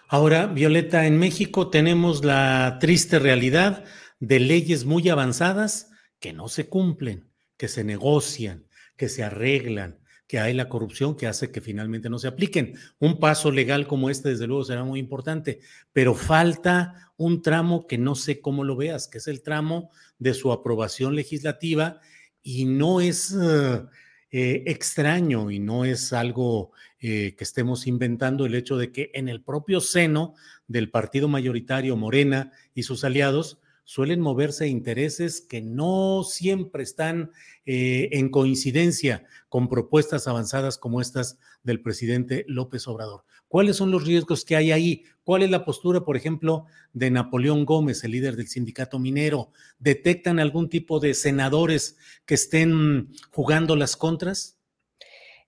Ahora, 0.08 0.46
Violeta, 0.46 1.08
en 1.08 1.18
México 1.18 1.70
tenemos 1.70 2.24
la 2.24 2.78
triste 2.80 3.18
realidad 3.18 3.84
de 4.20 4.40
leyes 4.40 4.86
muy 4.86 5.10
avanzadas 5.10 5.90
que 6.20 6.32
no 6.32 6.48
se 6.48 6.70
cumplen, 6.70 7.32
que 7.58 7.68
se 7.68 7.84
negocian, 7.84 8.68
que 8.98 9.10
se 9.10 9.24
arreglan, 9.24 10.00
que 10.28 10.40
hay 10.40 10.54
la 10.54 10.70
corrupción 10.70 11.16
que 11.16 11.28
hace 11.28 11.52
que 11.52 11.62
finalmente 11.62 12.10
no 12.10 12.20
se 12.20 12.28
apliquen. 12.28 12.76
Un 13.00 13.20
paso 13.20 13.52
legal 13.52 13.88
como 13.88 14.10
este, 14.10 14.30
desde 14.30 14.48
luego, 14.48 14.64
será 14.64 14.84
muy 14.84 15.00
importante, 15.00 15.60
pero 15.94 16.16
falta 16.16 17.12
un 17.18 17.42
tramo 17.42 17.88
que 17.88 17.98
no 17.98 18.16
sé 18.16 18.42
cómo 18.42 18.64
lo 18.64 18.76
veas, 18.76 19.08
que 19.08 19.20
es 19.20 19.28
el 19.28 19.42
tramo 19.42 19.92
de 20.18 20.34
su 20.34 20.52
aprobación 20.52 21.16
legislativa 21.16 22.00
y 22.42 22.66
no 22.66 23.02
es 23.02 23.36
eh, 23.40 23.84
eh, 24.32 24.64
extraño 24.68 25.52
y 25.52 25.60
no 25.60 25.86
es 25.86 26.12
algo 26.14 26.72
eh, 27.00 27.36
que 27.38 27.44
estemos 27.44 27.88
inventando 27.88 28.46
el 28.46 28.56
hecho 28.56 28.78
de 28.78 28.92
que 28.92 29.12
en 29.14 29.30
el 29.30 29.44
propio 29.44 29.80
seno 29.80 30.34
del 30.68 30.90
partido 30.90 31.28
mayoritario 31.28 31.96
Morena 31.96 32.52
y 32.74 32.84
sus 32.84 33.04
aliados, 33.04 33.60
suelen 33.86 34.20
moverse 34.20 34.68
intereses 34.68 35.40
que 35.40 35.62
no 35.62 36.24
siempre 36.24 36.84
están 36.84 37.32
eh, 37.66 38.10
en 38.12 38.30
coincidencia 38.30 39.24
con 39.48 39.70
propuestas 39.70 40.28
avanzadas 40.28 40.78
como 40.78 41.00
estas 41.00 41.40
del 41.64 41.82
presidente 41.82 42.44
López 42.48 42.88
Obrador. 42.88 43.24
¿Cuáles 43.48 43.78
son 43.78 43.92
los 43.92 44.06
riesgos 44.06 44.44
que 44.44 44.56
hay 44.56 44.72
ahí? 44.72 45.04
¿Cuál 45.24 45.44
es 45.44 45.52
la 45.52 45.64
postura, 45.64 46.04
por 46.04 46.18
ejemplo, 46.18 46.66
de 46.94 47.12
Napoleón 47.12 47.64
Gómez, 47.64 48.04
el 48.04 48.12
líder 48.12 48.36
del 48.36 48.48
sindicato 48.48 49.00
minero? 49.00 49.52
¿Detectan 49.80 50.40
algún 50.40 50.68
tipo 50.68 51.00
de 51.00 51.14
senadores 51.14 51.98
que 52.26 52.36
estén 52.36 53.10
jugando 53.32 53.76
las 53.76 53.96
contras? 53.96 54.58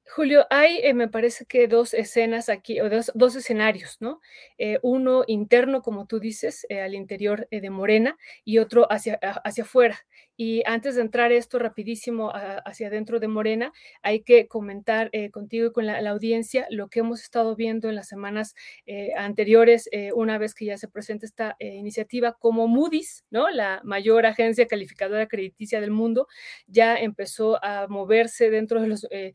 Julio, 0.09 0.47
hay, 0.49 0.79
eh, 0.83 0.93
me 0.93 1.09
parece 1.09 1.45
que 1.45 1.67
dos 1.67 1.93
escenas 1.93 2.49
aquí, 2.49 2.79
o 2.79 2.89
dos, 2.89 3.35
escenarios, 3.35 3.97
¿no? 3.99 4.21
Eh, 4.57 4.79
uno 4.81 5.23
interno, 5.27 5.81
como 5.81 6.07
tú 6.07 6.19
dices, 6.19 6.65
eh, 6.69 6.81
al 6.81 6.95
interior 6.95 7.47
de 7.51 7.69
Morena, 7.69 8.17
y 8.45 8.59
otro 8.59 8.87
hacia, 8.91 9.15
hacia 9.15 9.63
afuera. 9.63 9.99
Y 10.39 10.63
antes 10.65 10.95
de 10.95 11.01
entrar 11.01 11.31
esto 11.31 11.57
rapidísimo 11.57 12.31
hacia 12.31 12.87
adentro 12.87 13.19
de 13.19 13.27
Morena, 13.27 13.73
hay 14.03 14.21
que 14.21 14.47
comentar 14.47 15.09
contigo 15.31 15.67
y 15.67 15.71
con 15.71 15.87
la, 15.87 15.97
audiencia 16.11 16.67
lo 16.69 16.89
que 16.89 16.99
hemos 16.99 17.23
estado 17.23 17.55
viendo 17.55 17.89
en 17.89 17.95
las 17.95 18.07
semanas 18.07 18.53
anteriores, 19.17 19.89
una 20.13 20.37
vez 20.37 20.53
que 20.53 20.65
ya 20.65 20.77
se 20.77 20.87
presenta 20.87 21.25
esta 21.25 21.55
iniciativa, 21.59 22.33
como 22.33 22.67
Moody's, 22.67 23.25
¿no? 23.31 23.49
La 23.49 23.81
mayor 23.83 24.27
agencia 24.27 24.67
calificadora 24.67 25.27
crediticia 25.27 25.81
del 25.81 25.89
mundo, 25.89 26.27
ya 26.67 26.97
empezó 26.97 27.57
a 27.65 27.87
moverse 27.87 28.51
dentro 28.51 28.79
de 28.79 28.87
los, 28.89 29.07
e, 29.09 29.33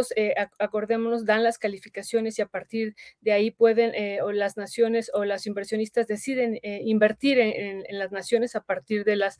ellos 0.00 0.12
eh, 0.16 0.34
acordémonos, 0.58 1.24
dan 1.24 1.42
las 1.42 1.58
calificaciones 1.58 2.38
y 2.38 2.42
a 2.42 2.46
partir 2.46 2.94
de 3.20 3.32
ahí 3.32 3.50
pueden, 3.50 3.94
eh, 3.94 4.20
o 4.22 4.32
las 4.32 4.56
naciones 4.56 5.10
o 5.14 5.24
las 5.24 5.46
inversionistas 5.46 6.06
deciden 6.06 6.58
eh, 6.62 6.80
invertir 6.84 7.38
en, 7.38 7.84
las 7.90 8.12
naciones 8.12 8.56
a 8.56 8.62
partir 8.62 9.04
de 9.04 9.16
las 9.16 9.38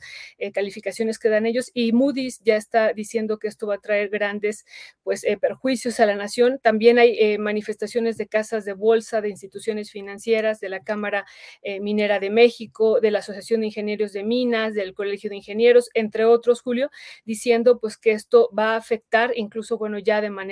calificaciones 0.52 1.18
que 1.18 1.28
dan 1.28 1.46
ellos. 1.46 1.70
Y 1.72 1.92
Moody's 1.92 2.40
ya 2.44 2.56
está 2.56 2.92
diciendo 2.92 3.38
que 3.38 3.48
esto 3.48 3.66
va 3.66 3.76
a 3.76 3.80
traer 3.80 4.08
grandes 4.08 4.64
pues, 5.02 5.24
perjuicios 5.40 6.00
a 6.00 6.06
la 6.06 6.16
nación. 6.16 6.58
También 6.62 6.98
hay 6.98 7.38
manifestaciones 7.38 8.16
de 8.16 8.26
casas 8.26 8.64
de 8.64 8.72
bolsa, 8.72 9.20
de 9.20 9.30
instituciones 9.30 9.90
financieras, 9.90 10.60
de 10.60 10.68
la 10.68 10.80
Cámara 10.80 11.26
Minera 11.80 12.18
de 12.18 12.30
México, 12.30 13.00
de 13.00 13.10
la 13.10 13.20
Asociación 13.20 13.60
de 13.60 13.66
Ingenieros 13.66 14.12
de 14.12 14.24
Minas, 14.24 14.74
del 14.74 14.94
Colegio 14.94 15.30
de 15.30 15.36
Ingenieros, 15.36 15.90
entre 15.94 16.24
otros, 16.24 16.60
Julio, 16.60 16.90
diciendo 17.24 17.78
pues 17.78 17.96
que 17.96 18.12
esto 18.12 18.50
va 18.56 18.74
a 18.74 18.76
afectar 18.76 19.32
incluso, 19.36 19.78
bueno, 19.78 19.98
ya 19.98 20.20
de 20.20 20.30
manera 20.30 20.49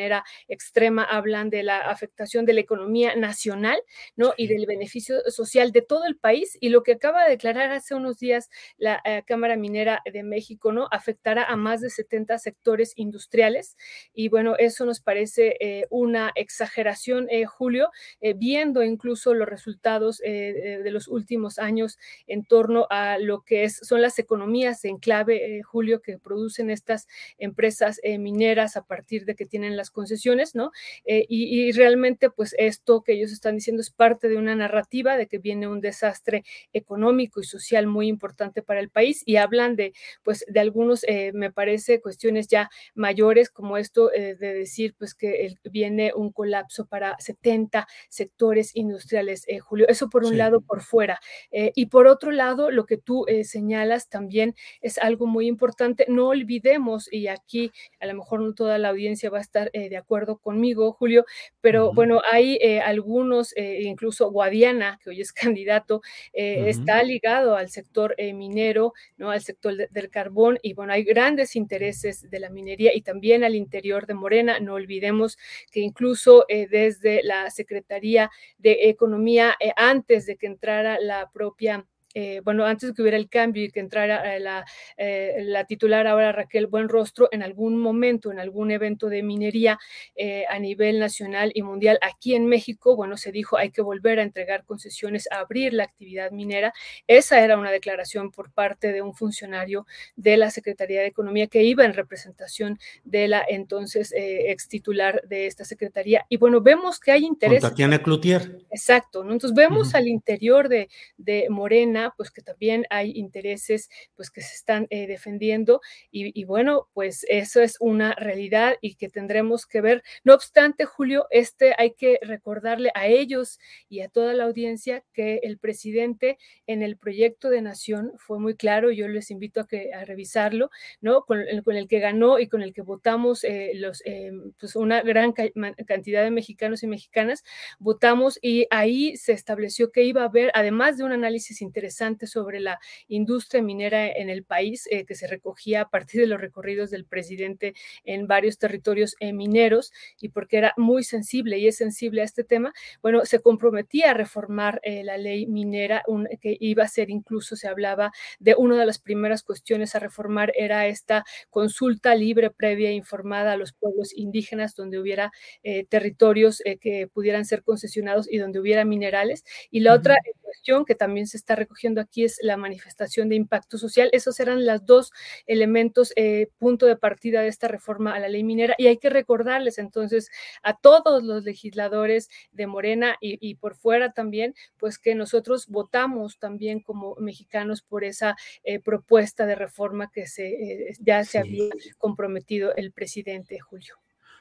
extrema 0.49 1.05
hablan 1.05 1.51
de 1.51 1.63
la 1.63 1.81
afectación 1.81 2.45
de 2.45 2.53
la 2.53 2.61
economía 2.61 3.17
nacional, 3.17 3.79
¿no? 4.17 4.35
Y 4.37 4.47
del 4.49 4.67
beneficio 4.67 5.21
social 5.31 5.73
de 5.73 5.83
todo 5.83 6.07
el 6.07 6.17
país. 6.17 6.57
Y 6.61 6.69
lo 6.69 6.83
que 6.83 6.93
acaba 6.93 7.25
de 7.25 7.31
declarar 7.31 7.71
hace 7.73 7.95
unos 7.95 8.19
días 8.19 8.49
la 8.77 9.01
eh, 9.05 9.23
Cámara 9.27 9.57
Minera 9.57 10.03
de 10.11 10.23
México, 10.23 10.73
¿no? 10.73 10.89
Afectará 10.91 11.45
a 11.45 11.57
más 11.57 11.81
de 11.81 11.91
70 11.91 12.39
sectores 12.39 12.93
industriales. 12.97 13.77
Y 14.13 14.29
bueno, 14.29 14.57
eso 14.59 14.85
nos 14.85 15.01
parece 15.01 15.57
eh, 15.61 15.87
una 15.91 16.33
exageración, 16.35 17.29
eh, 17.31 17.45
Julio, 17.45 17.91
viendo 18.37 18.83
incluso 18.83 19.35
los 19.35 19.49
resultados 19.49 20.19
de 20.19 20.91
los 20.91 21.09
últimos 21.09 21.59
años 21.59 21.99
en 22.27 22.45
torno 22.45 22.87
a 22.91 23.19
lo 23.19 23.43
que 23.43 23.65
es, 23.65 23.77
son 23.77 24.03
las 24.03 24.19
economías 24.19 24.85
en 24.85 24.99
clave, 24.99 25.63
Julio, 25.63 26.01
que 26.03 26.19
producen 26.19 26.71
estas 26.71 27.07
empresas 27.39 28.01
mineras 28.19 28.77
a 28.77 28.85
partir 28.85 29.25
de 29.25 29.35
que 29.35 29.47
tienen 29.47 29.77
las 29.77 29.88
las 29.89 29.91
concesiones, 29.91 30.55
¿no? 30.55 30.71
Eh, 31.05 31.25
y, 31.29 31.69
y, 31.69 31.73
realmente, 31.73 32.31
pues 32.31 32.55
esto 32.59 33.03
que 33.03 33.13
ellos 33.13 33.33
están 33.33 33.55
diciendo 33.55 33.81
es 33.81 33.91
parte 33.91 34.29
de 34.29 34.37
una 34.37 34.55
narrativa 34.55 35.17
de 35.17 35.27
que 35.27 35.39
viene 35.39 35.67
un 35.67 35.81
desastre 35.81 36.45
económico 36.73 37.41
y 37.41 37.45
social 37.45 37.87
muy 37.87 38.09
importante 38.09 38.63
para 38.63 38.81
el 38.81 38.91
país 38.91 39.23
y 39.25 39.37
hablan 39.37 39.77
de, 39.77 39.93
pues, 40.23 40.45
de 40.49 40.61
algunos, 40.61 41.05
eh, 41.05 41.33
me 41.35 41.51
parece, 41.51 42.01
cuestiones 42.01 42.49
ya 42.49 42.71
mayores 42.95 43.51
como 43.51 43.77
esto 43.77 44.13
eh, 44.13 44.35
de 44.35 44.55
decir, 44.55 44.95
pues, 44.99 45.15
que 45.15 45.47
el, 45.47 45.59
viene 45.71 46.13
un 46.15 46.33
colapso 46.33 46.87
para 46.87 47.17
70 47.19 47.87
sectores 48.09 48.75
industriales, 48.77 49.47
Julio. 49.61 49.87
Eso 49.89 50.09
por 50.09 50.25
un 50.25 50.31
sí. 50.31 50.37
lado, 50.37 50.61
por 50.61 50.83
fuera. 50.83 51.21
y 51.51 51.87
por 51.87 52.07
otro 52.07 52.31
lado, 52.31 52.71
lo 52.71 52.85
que 52.87 52.99
tú 52.99 53.25
señalas 53.45 54.09
también 54.09 54.55
es 54.81 54.99
algo 54.99 55.27
muy 55.27 55.47
importante. 55.47 56.05
No 56.09 56.29
olvidemos, 56.29 57.13
y 57.13 57.29
aquí 57.29 57.73
a 58.01 58.07
lo 58.07 58.15
mejor 58.15 58.41
no 58.41 58.55
toda 58.55 58.79
la 58.79 58.89
audiencia 58.91 59.31
va 59.31 59.39
a 59.39 59.41
estar 59.41 59.71
de 59.89 59.97
acuerdo 59.97 60.39
conmigo, 60.39 60.93
Julio, 60.93 61.25
pero 61.61 61.87
uh 61.87 61.91
-huh. 61.91 61.95
bueno, 61.95 62.21
hay 62.31 62.59
algunos, 62.85 63.55
incluso 63.57 64.31
Guadiana, 64.31 64.99
que 65.03 65.11
hoy 65.11 65.21
es 65.21 65.33
candidato, 65.59 66.03
eh, 66.33 66.61
uh 66.61 66.65
-huh. 66.65 66.69
está 66.69 67.03
ligado 67.03 67.57
al 67.57 67.69
sector 67.69 68.15
eh, 68.19 68.33
minero, 68.33 68.93
¿no? 69.17 69.31
al 69.31 69.41
sector 69.41 69.77
de, 69.77 69.89
del 69.91 70.11
carbón, 70.11 70.59
y 70.63 70.75
bueno, 70.75 70.93
hay 70.93 71.05
grandes 71.05 71.57
intereses 71.57 72.29
de 72.31 72.41
la 72.41 72.51
minería 72.51 72.95
y 72.95 73.03
también 73.03 73.45
al 73.45 73.55
interior 73.55 74.07
de 74.07 74.15
Morena. 74.15 74.61
No 74.61 74.75
olvidemos 74.75 75.39
que 75.71 75.81
incluso 75.81 76.45
eh, 76.49 76.67
desde 76.69 77.23
la 77.23 77.51
Secretaría 77.51 78.31
de 78.59 78.89
Economía, 78.89 79.55
eh, 79.61 79.73
antes 79.77 80.27
de 80.27 80.37
que 80.37 80.47
entrara 80.47 80.99
la 81.01 81.31
propia 81.31 81.87
eh, 82.15 82.41
bueno, 82.43 82.65
antes 82.65 82.89
de 82.89 82.95
que 82.95 83.03
hubiera 83.03 83.19
el 83.19 83.29
cambio 83.29 83.65
y 83.65 83.71
que 83.71 83.81
entrara 83.81 84.35
eh, 84.35 84.41
la, 84.41 84.65
eh, 84.97 85.37
la, 85.43 85.65
titular 85.65 86.07
ahora 86.07 86.33
Raquel 86.33 86.67
Buenrostro, 86.67 87.29
en 87.33 87.43
algún 87.43 87.77
momento, 87.77 88.33
en 88.33 88.39
algún 88.39 88.71
evento 88.71 89.09
de 89.09 89.23
minería 89.23 89.79
eh, 90.17 90.45
a 90.49 90.59
nivel 90.59 90.99
nacional 90.99 91.53
y 91.55 91.63
mundial 91.63 91.99
aquí 92.01 92.35
en 92.35 92.47
México, 92.47 92.97
bueno, 92.97 93.17
se 93.17 93.31
dijo 93.31 93.59
hay 93.59 93.71
que 93.71 93.83
volver 93.83 94.21
a 94.21 94.23
entregar 94.23 94.65
concesiones, 94.65 95.29
a 95.31 95.41
abrir 95.41 95.75
la 95.75 95.85
actividad 95.85 96.31
minera. 96.31 96.73
Esa 97.07 97.43
era 97.45 97.59
una 97.59 97.71
declaración 97.71 98.31
por 98.31 98.51
parte 98.53 98.93
de 98.93 99.03
un 99.03 99.15
funcionario 99.15 99.87
de 100.17 100.39
la 100.39 100.51
Secretaría 100.51 101.01
de 101.01 101.09
Economía 101.09 101.47
que 101.47 101.63
iba 101.63 101.85
en 101.85 101.93
representación 101.93 102.79
de 103.05 103.29
la 103.29 103.45
entonces 103.47 104.13
ex 104.17 104.69
titular 104.69 105.23
de 105.27 105.47
esta 105.47 105.65
secretaría. 105.65 106.25
Y 106.29 106.39
bueno, 106.39 106.61
vemos 106.61 107.01
que 107.01 107.13
hay 107.13 107.25
interés. 107.25 107.61
Con 107.61 107.71
Tatiana 107.71 108.03
Cloutier. 108.03 108.59
Exacto, 108.71 109.25
¿no? 109.25 109.33
Entonces 109.33 109.55
vemos 109.55 109.89
uh 109.89 109.91
-huh. 109.91 109.99
al 109.99 110.09
interior 110.09 110.69
de, 110.69 110.89
de 111.17 111.47
Morena 111.51 111.98
pues 112.17 112.31
que 112.31 112.43
también 112.43 112.85
hay 112.91 113.13
intereses, 113.15 113.89
pues 114.15 114.31
que 114.31 114.41
se 114.41 114.55
están 114.55 114.87
eh, 114.91 115.07
defendiendo 115.07 115.81
y, 116.11 116.39
y, 116.39 116.45
bueno, 116.45 116.89
pues 116.93 117.25
eso 117.29 117.61
es 117.61 117.77
una 117.81 118.15
realidad 118.15 118.77
y 118.81 118.95
que 118.97 119.09
tendremos 119.09 119.67
que 119.67 119.81
ver. 119.81 120.03
No 120.25 120.35
obstante, 120.35 120.85
Julio, 120.85 121.27
este 121.31 121.75
hay 121.79 121.93
que 121.95 122.19
recordarle 122.23 122.91
a 122.95 123.07
ellos 123.07 123.59
y 123.89 124.01
a 124.01 124.09
toda 124.09 124.35
la 124.35 124.45
audiencia 124.45 125.05
que 125.13 125.41
el 125.43 125.59
presidente 125.59 126.39
en 126.67 126.83
el 126.83 126.97
proyecto 126.97 127.51
de 127.51 127.63
nación 127.63 128.13
fue 128.17 128.39
muy 128.39 128.55
claro, 128.55 128.91
yo 128.91 129.09
les 129.09 129.31
invito 129.31 129.61
a 129.61 129.67
que 129.67 129.93
a 129.93 130.05
revisarlo, 130.05 130.71
¿no? 131.01 131.23
Con 131.23 131.41
el, 131.41 131.63
con 131.63 131.77
el 131.77 131.89
que 131.89 132.01
ganó 132.01 132.39
y 132.39 132.49
con 132.49 132.63
el 132.63 132.73
que 132.73 132.83
votamos 132.83 133.45
eh, 133.45 133.73
los, 133.75 134.03
eh, 134.05 134.33
pues 134.59 134.77
una 134.77 135.03
gran 135.03 135.33
ca 135.33 135.45
cantidad 135.87 136.23
de 136.23 136.31
mexicanos 136.31 136.83
y 136.83 136.87
mexicanas, 136.87 137.45
votamos 137.79 138.39
y 138.43 138.67
ahí 138.71 139.17
se 139.17 139.33
estableció 139.33 139.91
que 139.93 140.05
iba 140.05 140.23
a 140.23 140.27
haber, 140.27 140.51
además 140.55 140.99
de 140.99 141.05
un 141.05 141.13
análisis 141.13 141.63
interesante, 141.63 141.88
interesante 141.89 142.27
sobre 142.27 142.61
la 142.61 142.79
industria 143.09 143.63
minera 143.63 144.07
en 144.09 144.29
el 144.29 144.45
país, 144.45 144.87
eh, 144.91 145.05
que 145.07 145.15
se 145.15 145.27
recogía 145.27 145.83
a 145.83 145.89
partir 145.89 146.21
de 146.21 146.27
los 146.27 146.41
recorridos 146.41 146.91
del 146.91 147.05
presidente 147.07 147.75
en 148.05 148.27
varios 148.27 148.59
territorios 148.59 149.15
eh, 149.21 149.33
mineros 149.33 149.93
y 150.21 150.29
porque 150.29 150.59
era 150.59 150.75
muy 150.77 151.03
sensible 151.03 151.59
y 151.59 151.67
es 151.67 151.77
sensible 151.77 152.21
a 152.21 152.25
este 152.25 152.45
tema, 152.45 152.73
bueno, 153.03 153.25
se 153.25 153.41
comprometía 153.41 154.11
a 154.11 154.15
reformar 154.15 154.81
eh, 154.83 155.03
la 155.03 155.17
ley 155.17 155.47
minera, 155.47 156.03
un, 156.07 156.29
que 156.41 156.57
iba 156.61 156.85
a 156.85 156.89
ser 156.89 157.09
incluso, 157.11 157.57
se 157.57 157.69
hablaba 157.69 158.13
de 158.39 158.55
una 158.57 158.77
de 158.79 158.87
las 158.87 158.99
primeras 158.99 159.43
cuestiones 159.43 159.95
a 159.95 159.99
reformar, 159.99 160.53
era 160.57 160.87
esta 160.87 161.25
consulta 161.51 162.15
libre, 162.15 162.51
previa 162.51 162.91
e 162.91 162.93
informada 162.93 163.53
a 163.53 163.57
los 163.57 163.73
pueblos 163.73 164.13
indígenas, 164.15 164.75
donde 164.75 164.99
hubiera 164.99 165.33
eh, 165.63 165.87
territorios 165.87 166.61
eh, 166.65 166.77
que 166.79 167.09
pudieran 167.09 167.45
ser 167.45 167.63
concesionados 167.63 168.31
y 168.31 168.39
donde 168.39 168.61
hubiera 168.61 168.85
minerales. 168.85 169.45
Y 169.71 169.81
la 169.81 169.93
uh 169.93 169.97
-huh. 169.97 169.99
otra 170.01 170.17
cuestión 170.43 170.85
que 170.85 170.95
también 170.95 171.27
se 171.27 171.37
está 171.37 171.55
recogiendo 171.55 171.78
aquí 172.01 172.25
es 172.25 172.39
la 172.43 172.57
manifestación 172.57 173.29
de 173.29 173.37
impacto 173.37 173.79
social. 173.79 174.09
Esos 174.13 174.41
eran 174.41 174.67
los 174.67 174.85
dos 174.85 175.13
elementos, 175.47 176.13
eh, 176.17 176.49
punto 176.59 176.87
de 176.87 176.97
partida 176.97 177.43
de 177.43 177.49
esta 177.49 177.69
reforma 177.69 178.15
a 178.15 178.19
la 178.19 178.29
ley 178.29 178.45
minera. 178.45 178.75
Y 178.79 178.87
hay 178.87 178.99
que 178.99 179.11
recordarles 179.11 179.79
entonces 179.79 180.31
a 180.63 180.77
todos 180.77 181.23
los 181.23 181.45
legisladores 181.45 182.29
de 182.53 182.67
Morena 182.67 183.17
y, 183.21 183.39
y 183.41 183.55
por 183.57 183.77
fuera 183.77 184.13
también, 184.13 184.55
pues 184.79 184.99
que 184.99 185.15
nosotros 185.15 185.67
votamos 185.69 186.39
también 186.39 186.81
como 186.81 187.15
mexicanos 187.17 187.83
por 187.83 188.05
esa 188.05 188.37
eh, 188.65 188.81
propuesta 188.81 189.47
de 189.47 189.55
reforma 189.55 190.11
que 190.13 190.27
se, 190.27 190.49
eh, 190.49 190.95
ya 191.01 191.25
se 191.25 191.33
sí. 191.33 191.39
había 191.39 191.71
comprometido 191.99 192.75
el 192.77 192.93
presidente 192.93 193.59
Julio. 193.59 193.97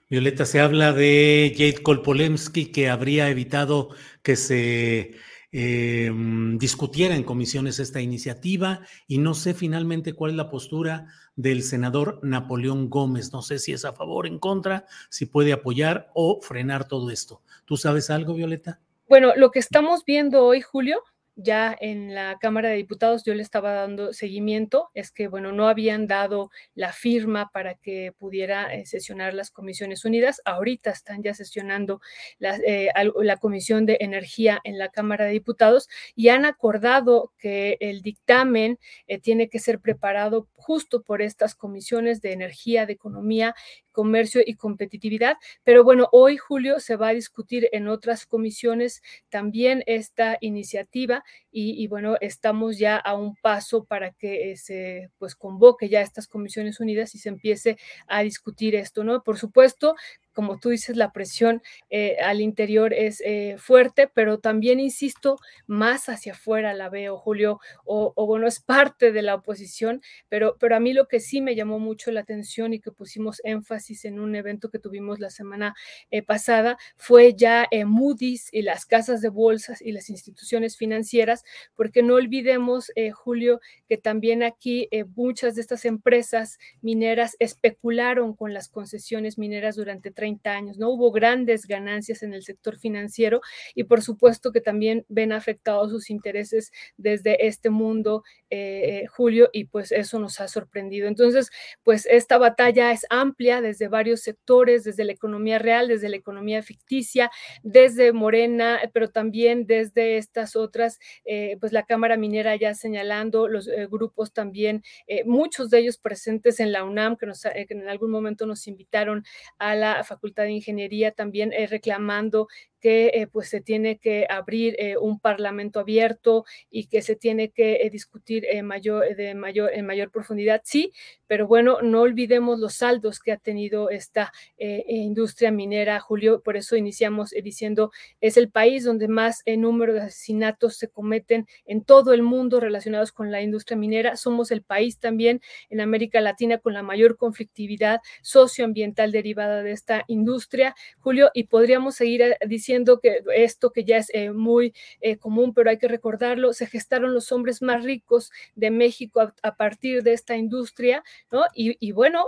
Violeta, 0.09 0.45
se 0.45 0.61
habla 0.61 0.93
de 0.93 1.53
Jade 1.53 1.83
Kolpolemsky 1.83 2.71
que 2.71 2.87
habría 2.89 3.29
evitado 3.29 3.89
que 4.23 4.37
se 4.37 5.15
eh, 5.59 6.11
discutiera 6.59 7.15
en 7.15 7.23
comisiones 7.23 7.79
esta 7.79 7.99
iniciativa 7.99 8.81
y 9.07 9.17
no 9.17 9.33
sé 9.33 9.55
finalmente 9.55 10.13
cuál 10.13 10.29
es 10.29 10.37
la 10.37 10.51
postura 10.51 11.07
del 11.35 11.63
senador 11.63 12.19
Napoleón 12.21 12.91
Gómez. 12.91 13.33
No 13.33 13.41
sé 13.41 13.57
si 13.57 13.73
es 13.73 13.83
a 13.83 13.93
favor, 13.93 14.27
en 14.27 14.37
contra, 14.37 14.85
si 15.09 15.25
puede 15.25 15.53
apoyar 15.53 16.11
o 16.13 16.41
frenar 16.43 16.87
todo 16.87 17.09
esto. 17.09 17.41
¿Tú 17.65 17.75
sabes 17.75 18.11
algo, 18.11 18.35
Violeta? 18.35 18.81
Bueno, 19.09 19.33
lo 19.35 19.49
que 19.49 19.57
estamos 19.57 20.05
viendo 20.05 20.45
hoy, 20.45 20.61
Julio, 20.61 21.01
ya 21.37 21.77
en 21.79 22.15
la 22.15 22.37
Cámara 22.41 22.69
de 22.69 22.77
Diputados 22.77 23.23
yo 23.23 23.35
le 23.35 23.43
estaba 23.43 23.71
dando 23.71 24.11
seguimiento, 24.11 24.89
es 24.95 25.11
que, 25.11 25.27
bueno, 25.27 25.51
no 25.51 25.69
habían 25.69 26.07
dado 26.07 26.49
la 26.73 26.91
firma 26.93 27.51
para 27.53 27.75
que 27.75 28.11
pudiera 28.17 28.73
eh, 28.73 28.87
sesionar 28.87 29.35
las 29.35 29.51
Comisiones 29.51 30.03
Unidas. 30.03 30.41
Ahorita 30.45 30.89
están 30.89 31.21
ya 31.21 31.35
sesionando 31.35 32.01
la, 32.39 32.57
eh, 32.65 32.89
la, 33.21 33.37
Comisión 33.37 33.85
de 33.85 33.97
Energía 33.99 34.59
en 34.63 34.79
la 34.79 34.89
Cámara 34.89 35.25
de 35.25 35.31
Diputados 35.31 35.87
y 36.15 36.29
han 36.29 36.43
acordado 36.43 37.31
que 37.37 37.77
el 37.81 38.01
dictamen 38.01 38.79
eh, 39.05 39.19
tiene 39.19 39.47
que 39.47 39.59
ser 39.59 39.79
preparado 39.79 40.47
justo 40.55 41.03
por 41.03 41.21
estas 41.21 41.53
comisiones 41.53 42.19
de 42.21 42.33
energía, 42.33 42.87
de 42.87 42.93
economía 42.93 43.53
comercio 43.97 44.41
y 44.45 44.53
competitividad. 44.53 45.37
Pero 45.63 45.83
bueno, 45.83 46.07
hoy, 46.11 46.37
Julio, 46.37 46.79
se 46.79 46.95
va 46.97 47.07
a 47.07 47.13
discutir 47.15 47.67
en 47.71 47.87
otras 47.87 48.27
comisiones 48.27 49.01
también 49.29 49.81
esta 49.87 50.37
iniciativa 50.39 51.23
y, 51.51 51.87
bueno, 51.87 52.15
estamos 52.21 52.77
ya 52.77 52.97
a 52.97 53.15
un 53.15 53.35
paso 53.35 53.85
para 53.85 54.11
que 54.11 54.51
eh, 54.51 54.57
se 54.57 55.09
pues 55.17 55.35
convoque 55.35 55.89
ya 55.89 56.01
estas 56.01 56.27
comisiones 56.27 56.79
unidas 56.79 57.15
y 57.15 57.19
se 57.19 57.29
empiece 57.29 57.77
a 58.07 58.21
discutir 58.21 58.75
esto, 58.75 59.03
¿no? 59.03 59.23
Por 59.23 59.37
supuesto, 59.37 59.95
como 60.37 60.59
tú 60.59 60.69
dices, 60.69 60.95
la 60.95 61.11
presión 61.13 61.63
eh, 61.89 62.17
al 62.23 62.41
interior 62.41 62.93
es 62.93 63.23
eh, 63.25 63.55
fuerte, 63.57 64.07
pero 64.07 64.37
también, 64.37 64.79
insisto, 64.79 65.39
más 65.65 66.09
hacia 66.09 66.33
afuera 66.33 66.75
la 66.75 66.89
veo, 66.89 67.17
Julio, 67.17 67.59
o, 67.85 68.13
o, 68.15 68.27
bueno, 68.27 68.45
es 68.45 68.59
parte 68.59 69.11
de 69.11 69.23
la 69.23 69.33
oposición, 69.33 70.03
pero, 70.29 70.55
pero 70.59 70.75
a 70.75 70.79
mí 70.79 70.93
lo 70.93 71.07
que 71.07 71.21
sí 71.21 71.41
me 71.41 71.55
llamó 71.55 71.79
mucho 71.79 72.11
la 72.11 72.19
atención 72.19 72.71
y 72.75 72.79
que 72.79 72.91
pusimos 72.91 73.41
énfasis 73.45 74.05
en 74.05 74.19
un 74.19 74.35
evento 74.35 74.69
que 74.69 74.77
tuvimos 74.77 75.19
la 75.19 75.31
semana 75.31 75.73
eh, 76.11 76.21
pasada 76.21 76.77
fue 76.97 77.33
ya 77.33 77.67
Moody's 77.87 78.49
y 78.51 78.61
las 78.61 78.85
casas 78.85 79.21
de 79.21 79.29
bolsas 79.29 79.81
y 79.81 79.91
las 79.91 80.07
instituciones 80.11 80.77
financieras, 80.77 81.45
porque 81.75 82.03
no 82.03 82.13
olvidemos, 82.13 82.91
Julio, 83.15 83.59
que 83.89 83.97
también 83.97 84.43
aquí 84.43 84.87
muchas 85.15 85.55
de 85.55 85.61
estas 85.61 85.83
empresas 85.85 86.59
mineras 86.83 87.35
especularon 87.39 88.35
con 88.35 88.53
las 88.53 88.69
concesiones 88.69 89.39
mineras 89.39 89.75
durante 89.75 90.11
30 90.11 90.26
30 90.27 90.51
años, 90.51 90.77
¿no? 90.77 90.89
Hubo 90.89 91.11
grandes 91.11 91.65
ganancias 91.65 92.23
en 92.23 92.33
el 92.33 92.43
sector 92.43 92.77
financiero 92.77 93.41
y 93.75 93.85
por 93.85 94.01
supuesto 94.01 94.51
que 94.51 94.61
también 94.61 95.05
ven 95.07 95.31
afectados 95.31 95.91
sus 95.91 96.09
intereses 96.09 96.71
desde 96.97 97.47
este 97.47 97.69
mundo, 97.69 98.23
eh, 98.49 99.05
Julio, 99.07 99.49
y 99.53 99.65
pues 99.65 99.91
eso 99.91 100.19
nos 100.19 100.39
ha 100.39 100.47
sorprendido. 100.47 101.07
Entonces, 101.07 101.49
pues 101.83 102.05
esta 102.05 102.37
batalla 102.37 102.91
es 102.91 103.05
amplia 103.09 103.61
desde 103.61 103.87
varios 103.87 104.21
sectores, 104.21 104.83
desde 104.83 105.05
la 105.05 105.13
economía 105.13 105.59
real, 105.59 105.87
desde 105.87 106.09
la 106.09 106.17
economía 106.17 106.61
ficticia, 106.61 107.31
desde 107.63 108.11
Morena, 108.11 108.79
pero 108.93 109.09
también 109.09 109.65
desde 109.65 110.17
estas 110.17 110.55
otras, 110.55 110.99
eh, 111.25 111.57
pues 111.59 111.71
la 111.71 111.83
Cámara 111.83 112.17
Minera 112.17 112.55
ya 112.55 112.73
señalando, 112.73 113.47
los 113.47 113.67
eh, 113.67 113.87
grupos 113.89 114.33
también, 114.33 114.83
eh, 115.07 115.23
muchos 115.25 115.69
de 115.69 115.79
ellos 115.79 115.97
presentes 115.97 116.59
en 116.59 116.71
la 116.71 116.83
UNAM, 116.83 117.15
que, 117.17 117.25
nos, 117.25 117.41
que 117.41 117.67
en 117.69 117.87
algún 117.87 118.11
momento 118.11 118.45
nos 118.45 118.67
invitaron 118.67 119.23
a 119.57 119.75
la 119.75 120.03
Facultad 120.03 120.16
de 120.43 120.51
Ingeniería 120.51 121.11
también 121.11 121.53
eh, 121.53 121.67
reclamando 121.67 122.47
que 122.79 123.11
eh, 123.13 123.27
pues 123.27 123.49
se 123.49 123.61
tiene 123.61 123.97
que 123.97 124.27
abrir 124.29 124.75
eh, 124.79 124.97
un 124.97 125.19
parlamento 125.19 125.79
abierto 125.79 126.45
y 126.69 126.87
que 126.87 127.01
se 127.01 127.15
tiene 127.15 127.49
que 127.49 127.87
discutir 127.91 128.45
mayor, 128.63 129.15
de 129.15 129.35
mayor, 129.35 129.71
en 129.73 129.85
mayor 129.85 130.11
profundidad, 130.11 130.61
sí, 130.63 130.91
pero 131.27 131.47
bueno, 131.47 131.81
no 131.81 132.01
olvidemos 132.01 132.59
los 132.59 132.75
saldos 132.75 133.19
que 133.19 133.31
ha 133.31 133.37
tenido 133.37 133.89
esta 133.89 134.31
industria 134.57 135.51
minera, 135.51 135.99
Julio, 135.99 136.41
por 136.41 136.57
eso 136.57 136.75
iniciamos 136.75 137.31
diciendo, 137.43 137.91
es 138.21 138.37
el 138.37 138.49
país 138.49 138.83
donde 138.83 139.07
más 139.07 139.43
número 139.45 139.93
de 139.93 140.01
asesinatos 140.01 140.77
se 140.77 140.89
cometen 140.89 141.47
en 141.65 141.83
todo 141.83 142.13
el 142.13 142.21
mundo 142.21 142.59
relacionados 142.59 143.11
con 143.11 143.31
la 143.31 143.41
industria 143.41 143.77
minera, 143.77 144.15
somos 144.15 144.51
el 144.51 144.61
país 144.61 144.99
también 144.99 145.41
en 145.69 145.81
América 145.81 146.21
Latina 146.21 146.57
con 146.57 146.73
la 146.73 146.83
mayor 146.83 147.17
conflictividad 147.17 148.01
socioambiental 148.21 149.11
derivada 149.11 149.63
de 149.63 149.71
esta 149.71 150.03
industria, 150.07 150.75
Julio, 150.99 151.29
y 151.33 151.45
podríamos 151.45 151.95
seguir 151.95 152.21
eh, 152.21 152.37
diciendo 152.67 152.99
que 152.99 153.23
esto 153.33 153.71
que 153.71 153.85
ya 153.85 153.97
es 153.97 154.09
eh, 154.13 154.31
muy 154.31 154.73
eh, 154.99 155.15
común, 155.15 155.53
pero 155.53 155.69
hay 155.69 155.77
que 155.77 155.87
recordarlo, 155.87 156.51
se 156.51 156.67
gestaron 156.67 157.13
los 157.13 157.31
hombres 157.31 157.61
más 157.61 157.85
ricos 157.85 158.29
de 158.55 158.71
México 158.71 159.31
a, 159.41 159.55
partir 159.55 160.03
de 160.03 160.11
esta 160.11 160.35
industria, 160.35 161.01
¿no? 161.31 161.43
Y, 161.53 161.91
bueno, 161.93 162.25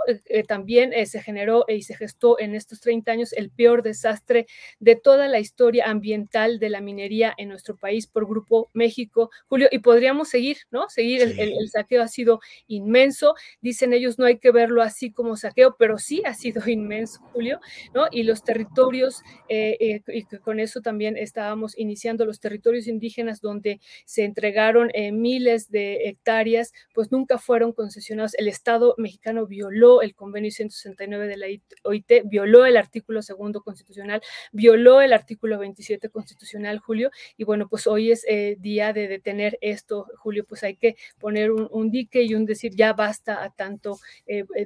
también 0.48 0.92
se 1.06 1.20
generó 1.20 1.64
y 1.68 1.82
se 1.82 1.94
gestó 1.94 2.40
en 2.40 2.54
estos 2.54 2.80
30 2.80 3.12
años 3.12 3.32
el 3.34 3.50
peor 3.50 3.82
desastre 3.82 4.46
de 4.78 4.96
toda 4.96 5.28
la 5.28 5.38
historia 5.38 5.88
ambiental 5.88 6.58
de 6.58 6.70
la 6.70 6.80
minería 6.80 7.34
en 7.36 7.50
nuestro 7.50 7.76
país 7.76 8.06
por 8.06 8.26
Grupo 8.26 8.70
México, 8.72 9.30
Julio, 9.46 9.68
y 9.70 9.80
podríamos 9.80 10.30
seguir, 10.30 10.56
¿no? 10.70 10.88
Seguir, 10.88 11.22
el, 11.22 11.38
el 11.38 11.68
saqueo 11.68 12.02
ha 12.02 12.08
sido 12.08 12.40
inmenso, 12.66 13.34
dicen 13.60 13.92
ellos 13.92 14.18
no 14.18 14.24
hay 14.24 14.38
que 14.38 14.50
verlo 14.50 14.82
así 14.82 15.12
como 15.12 15.36
saqueo, 15.36 15.76
pero 15.78 15.98
sí 15.98 16.22
ha 16.24 16.34
sido 16.34 16.62
inmenso, 16.68 17.20
Julio, 17.32 17.60
¿no? 17.94 18.06
Y 18.10 18.22
los 18.22 18.42
territorios, 18.42 19.22
eh, 19.48 19.76
eh, 19.80 20.02
y 20.32 20.38
con 20.38 20.60
eso 20.60 20.80
también 20.80 21.16
estábamos 21.16 21.78
iniciando 21.78 22.24
los 22.24 22.40
territorios 22.40 22.86
indígenas 22.86 23.40
donde 23.40 23.80
se 24.04 24.24
entregaron 24.24 24.90
eh, 24.94 25.12
miles 25.12 25.70
de 25.70 26.08
hectáreas, 26.08 26.72
pues 26.94 27.10
nunca 27.12 27.38
fueron 27.38 27.72
concesionados. 27.72 28.34
El 28.34 28.48
Estado 28.48 28.94
mexicano 28.98 29.46
violó 29.46 30.02
el 30.02 30.14
convenio 30.14 30.50
169 30.50 31.26
de 31.26 31.36
la 31.36 31.46
OIT, 31.84 32.12
violó 32.24 32.66
el 32.66 32.76
artículo 32.76 33.22
segundo 33.22 33.62
constitucional, 33.62 34.22
violó 34.52 35.00
el 35.00 35.12
artículo 35.12 35.58
27 35.58 36.08
constitucional, 36.10 36.78
Julio, 36.78 37.10
y 37.36 37.44
bueno, 37.44 37.68
pues 37.68 37.86
hoy 37.86 38.12
es 38.12 38.24
día 38.58 38.92
de 38.92 39.08
detener 39.08 39.58
esto, 39.60 40.06
Julio, 40.18 40.44
pues 40.44 40.62
hay 40.62 40.76
que 40.76 40.96
poner 41.18 41.50
un, 41.50 41.68
un 41.70 41.90
dique 41.90 42.22
y 42.22 42.34
un 42.34 42.44
decir 42.44 42.74
ya 42.74 42.92
basta 42.92 43.42
a 43.42 43.50
tanto 43.50 43.98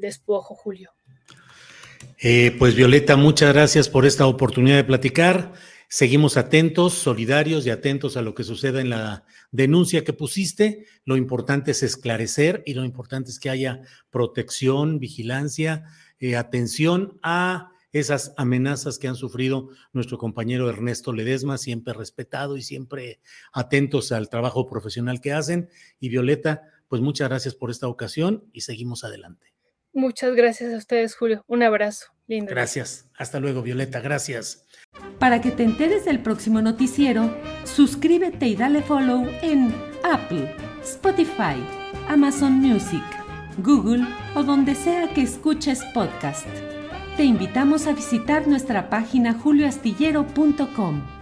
despojo, 0.00 0.54
Julio. 0.54 0.92
Eh, 2.18 2.54
pues 2.58 2.74
Violeta, 2.74 3.16
muchas 3.16 3.52
gracias 3.52 3.88
por 3.88 4.06
esta 4.06 4.26
oportunidad 4.26 4.76
de 4.76 4.84
platicar. 4.84 5.52
Seguimos 5.88 6.36
atentos, 6.36 6.94
solidarios 6.94 7.66
y 7.66 7.70
atentos 7.70 8.16
a 8.16 8.22
lo 8.22 8.34
que 8.34 8.42
suceda 8.42 8.80
en 8.80 8.90
la 8.90 9.24
denuncia 9.52 10.02
que 10.04 10.12
pusiste. 10.12 10.86
Lo 11.04 11.16
importante 11.16 11.70
es 11.70 11.82
esclarecer 11.82 12.62
y 12.66 12.74
lo 12.74 12.84
importante 12.84 13.30
es 13.30 13.38
que 13.38 13.50
haya 13.50 13.82
protección, 14.10 14.98
vigilancia, 14.98 15.84
eh, 16.18 16.36
atención 16.36 17.18
a 17.22 17.70
esas 17.92 18.34
amenazas 18.36 18.98
que 18.98 19.06
han 19.06 19.14
sufrido 19.14 19.68
nuestro 19.92 20.18
compañero 20.18 20.68
Ernesto 20.68 21.12
Ledesma, 21.12 21.58
siempre 21.58 21.94
respetado 21.94 22.56
y 22.56 22.62
siempre 22.62 23.20
atentos 23.52 24.10
al 24.10 24.28
trabajo 24.28 24.66
profesional 24.66 25.20
que 25.20 25.32
hacen. 25.32 25.68
Y 26.00 26.08
Violeta, 26.08 26.62
pues 26.88 27.00
muchas 27.02 27.28
gracias 27.28 27.54
por 27.54 27.70
esta 27.70 27.86
ocasión 27.86 28.44
y 28.52 28.62
seguimos 28.62 29.04
adelante. 29.04 29.53
Muchas 29.94 30.34
gracias 30.34 30.74
a 30.74 30.76
ustedes, 30.76 31.14
Julio. 31.14 31.44
Un 31.46 31.62
abrazo. 31.62 32.06
Lindo. 32.26 32.50
Gracias. 32.50 33.10
Hasta 33.16 33.38
luego, 33.38 33.62
Violeta. 33.62 34.00
Gracias. 34.00 34.66
Para 35.18 35.40
que 35.40 35.50
te 35.50 35.62
enteres 35.62 36.04
del 36.04 36.20
próximo 36.20 36.60
noticiero, 36.60 37.34
suscríbete 37.64 38.46
y 38.46 38.56
dale 38.56 38.82
follow 38.82 39.26
en 39.42 39.74
Apple, 40.02 40.54
Spotify, 40.82 41.62
Amazon 42.08 42.54
Music, 42.54 43.02
Google 43.58 44.06
o 44.34 44.42
donde 44.42 44.74
sea 44.74 45.08
que 45.12 45.22
escuches 45.22 45.82
podcast. 45.92 46.48
Te 47.16 47.24
invitamos 47.24 47.86
a 47.86 47.92
visitar 47.92 48.48
nuestra 48.48 48.90
página 48.90 49.34
julioastillero.com. 49.34 51.13